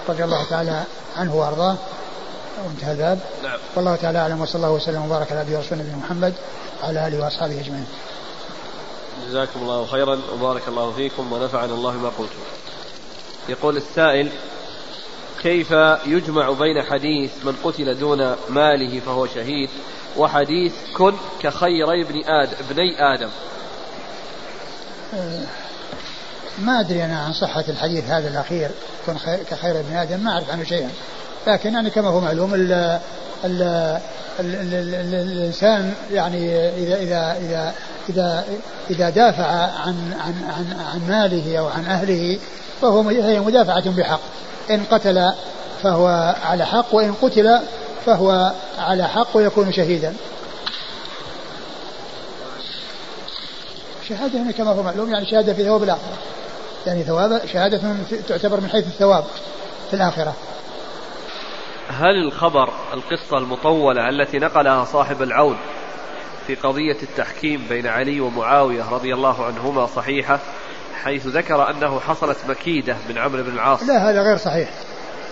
[0.09, 0.83] رضي الله تعالى
[1.17, 1.77] عنه وأرضاه.
[2.67, 3.19] وانتهى الباب.
[3.43, 3.59] نعم.
[3.77, 6.35] والله تعالى أعلم وصلى الله وسلم وبارك على نبينا ورسولنا محمد
[6.83, 7.87] وعلى آله وأصحابه أجمعين.
[9.29, 12.41] جزاكم الله خيرا وبارك الله فيكم ونفعنا الله ما قلتم.
[13.49, 14.31] يقول السائل
[15.43, 15.71] كيف
[16.07, 19.71] يجمع بين حديث من قتل دون ماله فهو شهيد
[20.17, 23.29] وحديث كن كخيري ابن آدم ابني آدم؟
[25.15, 25.47] آه،
[26.59, 28.71] ما أدري أنا عن صحة الحديث هذا الأخير
[29.07, 29.17] كن
[29.51, 30.91] كخير ابن آدم ما أعرف عنه شيئا.
[31.47, 32.73] لكن يعني كما هو معلوم ال
[33.45, 33.63] ال
[34.41, 37.75] ال ال الإنسان يعني اذا اذا اذا
[38.09, 38.45] اذا
[38.91, 42.39] إذا دافع عن عن عن عن ماله أو عن أهله
[42.83, 44.21] فهو هي مدافعة بحق.
[44.71, 45.33] إن قتل
[45.83, 47.59] فهو على حق وإن قتل
[48.07, 50.15] فهو على حق ويكون شهيدا.
[54.09, 56.19] شهادة هنا كما هو معلوم يعني شهادة في ثواب الآخرة.
[56.87, 57.81] يعني ثواب شهادة
[58.29, 59.25] تعتبر من حيث الثواب
[59.91, 60.35] في الآخرة.
[61.89, 65.57] هل الخبر القصة المطولة التي نقلها صاحب العون
[66.47, 70.39] في قضية التحكيم بين علي ومعاوية رضي الله عنهما صحيحة
[71.05, 74.69] حيث ذكر أنه حصلت مكيدة من عمرو بن العاص؟ لا هذا غير صحيح.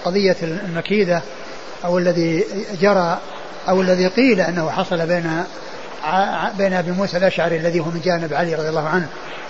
[0.04, 1.22] قضية المكيدة
[1.84, 2.44] أو الذي
[2.80, 3.18] جرى
[3.68, 5.44] أو الذي قيل أنه حصل بين
[6.58, 9.08] بين أبي موسى الأشعري الذي هو من جانب علي رضي الله عنه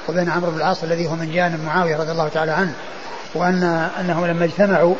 [0.08, 2.72] وبين عمرو بن العاص الذي هو من جانب معاوية رضي الله تعالى عنه
[3.34, 3.62] وان
[4.00, 4.94] أنهم لما اجتمعوا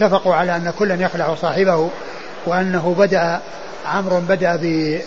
[0.00, 1.90] واتفقوا على أن كلا يخلع صاحبه
[2.46, 3.40] وأنه بدأ
[3.86, 4.98] عمرو بدأ ب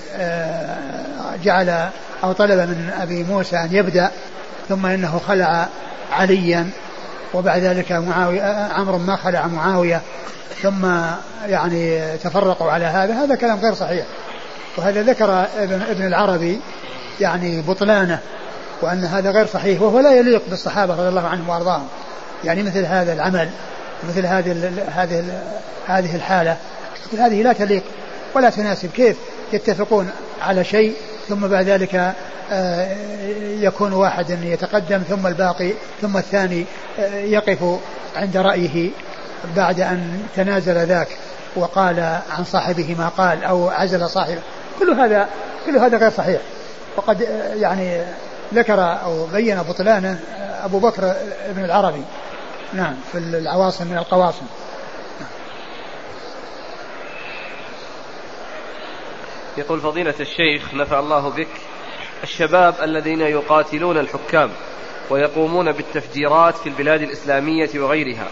[1.44, 1.90] جعل
[2.24, 4.12] أو طلب من أبي موسى أن يبدأ
[4.70, 5.68] ثم إنه خلع
[6.12, 6.70] عليا.
[7.34, 10.02] وبعد ذلك معاوية عمرو ما خلع معاوية
[10.62, 10.86] ثم
[11.48, 13.14] يعني تفرقوا على هذا.
[13.14, 14.06] هذا كلام غير صحيح.
[14.78, 16.60] وهذا ذكر ابن, ابن العربي
[17.20, 18.20] يعني بطلانة
[18.82, 21.88] وأن هذا غير صحيح وهو لا يليق بالصحابة رضي الله عنهم وأرضاهم.
[22.44, 23.50] يعني مثل هذا العمل.
[24.10, 25.24] مثل هذه هذه
[25.88, 26.58] هذه الحالة.
[27.08, 27.84] مثل هذه لا تليق
[28.36, 28.90] ولا تناسب.
[28.92, 29.18] كيف
[29.54, 30.10] يتفقون
[30.42, 30.94] على شيء
[31.30, 32.14] ثم بعد ذلك
[32.52, 32.96] آه،
[33.60, 36.66] يكون واحد يتقدم ثم الباقي ثم الثاني
[37.00, 37.80] آه، يقف
[38.16, 38.90] عند رأيه
[39.56, 41.08] بعد أن تنازل ذاك
[41.56, 42.00] وقال
[42.30, 44.42] عن صاحبه ما قال أو عزل صاحبه.
[44.80, 45.30] كل هذا
[45.66, 46.42] كل هذا غير صحيح.
[46.98, 47.22] وقد
[47.56, 48.02] يعني
[48.54, 50.20] ذكر أو بين بطلانه
[50.64, 51.14] أبو بكر
[51.56, 52.04] بن العربي
[52.74, 54.46] نعم في العواصم من القواصم.
[59.58, 61.48] يقول فضيلة الشيخ نفع الله بك.
[62.24, 64.52] الشباب الذين يقاتلون الحكام
[65.10, 68.28] ويقومون بالتفجيرات في البلاد الإسلامية وغيرها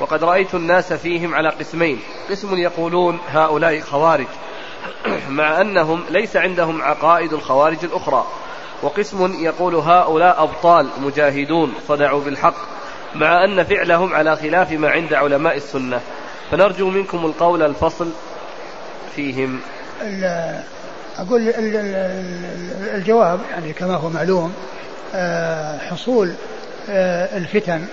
[0.00, 2.00] وقد رأيت الناس فيهم على قسمين.
[2.30, 4.26] قسم يقولون هؤلاء خوارج
[5.28, 8.26] مع أنهم ليس عندهم عقائد الخوارج الأخرى
[8.82, 12.81] وقسم يقول هؤلاء أبطال مجاهدون صدعوا بالحق.
[13.14, 16.00] مع أن فعلهم على خلاف ما عند علماء السنة.
[16.50, 18.08] فنرجو منكم القول الفصل
[19.16, 19.60] فيهم.
[21.18, 21.52] أقول
[22.94, 24.54] الجواب يعني كما هو معلوم
[25.14, 26.34] آه، حصول
[26.90, 27.84] آه، الفتن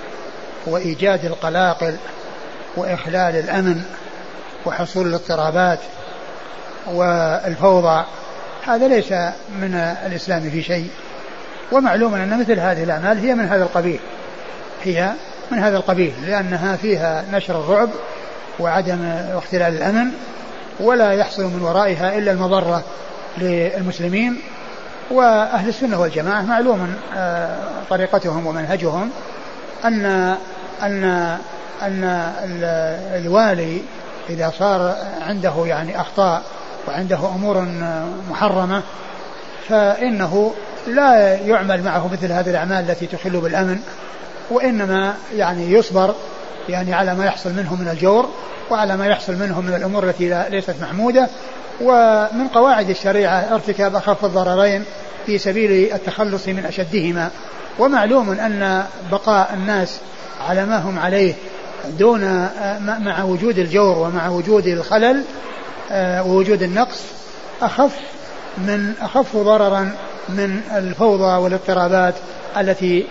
[0.66, 1.96] وإيجاد القلاقل
[2.78, 3.82] وإخلال الأمن
[4.66, 5.80] وحصول الاضطرابات
[6.88, 8.06] والفوضى
[8.66, 9.12] هذا ليس
[9.62, 9.74] من
[10.06, 10.90] الإسلام في شيء.
[11.72, 14.00] ومعلوم أن مثل هذه الأعمال هي من هذا القبيل.
[14.84, 15.14] هي
[15.52, 17.90] من هذا القبيل لأنها فيها نشر الرعب
[18.60, 20.12] وعدم اختلال الأمن
[20.80, 22.84] ولا يحصل من ورائها إلا المضرة
[23.38, 24.42] للمسلمين
[25.12, 26.42] وأهل السنة والجماعة.
[26.42, 27.58] معلوم آه،
[27.90, 29.10] طريقتهم ومنهجهم
[29.86, 30.06] أن
[30.82, 31.04] أن
[31.82, 32.04] أن
[33.16, 33.82] الوالي
[34.30, 36.42] إذا صار عنده يعني أخطاء
[36.88, 37.68] وعنده أمور
[38.30, 38.82] محرمة
[39.70, 40.54] فإنه
[40.88, 43.80] لا يعمل معه مثل هذه الأعمال التي تخل بالأمن.
[44.50, 46.16] وإنما يعني يصبر
[46.70, 48.30] يعني على ما يحصل منه من الجور
[48.72, 51.28] وعلى ما يحصل منه من الأمور التي ليست محمودة.
[51.82, 54.84] ومن قواعد الشريعة ارتكاب أخف الضررين
[55.26, 57.30] في سبيل التخلص من أشدهما.
[57.80, 60.00] ومعلوم أن بقاء الناس
[60.48, 61.34] على ما هم عليه
[62.00, 65.24] دون مع وجود الجور ومع وجود الخلل
[65.92, 67.02] آه، ووجود النقص
[67.62, 67.92] أخف
[68.58, 69.92] من أخف ضررا
[70.30, 72.14] من الفوضى والاضطرابات
[72.58, 73.06] التي آه،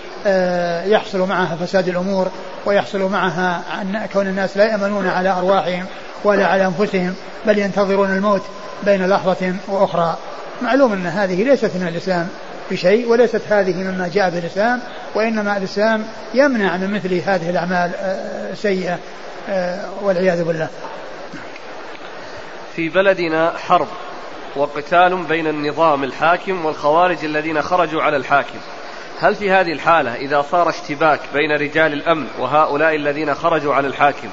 [0.86, 2.28] يحصل معها فساد الأمور
[2.66, 5.86] ويحصل معها أن كون الناس لا يأمنون على أرواحهم
[6.24, 7.14] ولا على أنفسهم
[7.46, 8.42] بل ينتظرون الموت
[8.84, 10.16] بين لحظة وأخرى.
[10.62, 12.28] معلوم أن هذه ليست من الإسلام
[12.70, 14.80] بشيء وليست هذه مما جاء بالإسلام
[15.14, 16.04] وإنما الإسلام
[16.34, 18.98] يمنع من مثل هذه الأعمال آه، السيئة
[19.48, 20.68] آه، والعياذ بالله.
[22.76, 23.88] في بلدنا حرب
[24.56, 28.58] وقتال بين النظام الحاكم والخوارج الذين خرجوا على الحاكم.
[29.20, 34.28] هل في هذه الحالة إذا صار اشتباك بين رجال الأمن وهؤلاء الذين خرجوا على الحاكم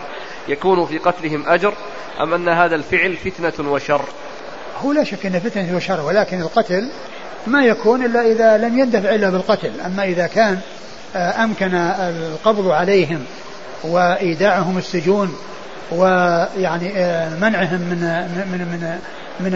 [0.47, 1.73] يكون في قتلهم أجر
[2.21, 4.01] أم أن هذا الفعل فتنة وشر؟
[4.83, 6.89] هو لا شك أنه فتنة وشر ولكن القتل
[7.47, 9.81] ما يكون إلا إذا لم يندفع إلا بالقتل.
[9.85, 10.59] أما إذا كان
[11.15, 13.25] آه، أمكن القبض عليهم
[13.83, 15.35] وإيداعهم السجون
[15.91, 17.99] ويعني آه، منعهم من
[18.51, 18.99] من من
[19.39, 19.51] من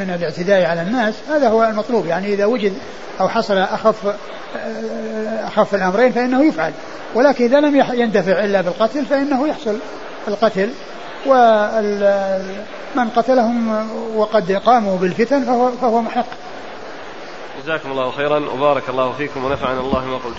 [0.00, 2.06] من الاعتداء على الناس هذا هو المطلوب.
[2.06, 2.72] يعني إذا وجد
[3.20, 6.72] أو حصل أخف آه، أخف الأمرين فإنه يفعل.
[7.14, 9.78] ولكن إذا لم يندفع إلا بالقتل فإنه يحصل
[10.28, 10.70] القتل.
[11.26, 16.26] ومن قتلهم وقد قاموا بالفتن فهو, فهو محق.
[17.64, 18.38] جزاكم الله خيرا.
[18.38, 20.36] وبارك الله فيكم ونفعنا الله ما قلت.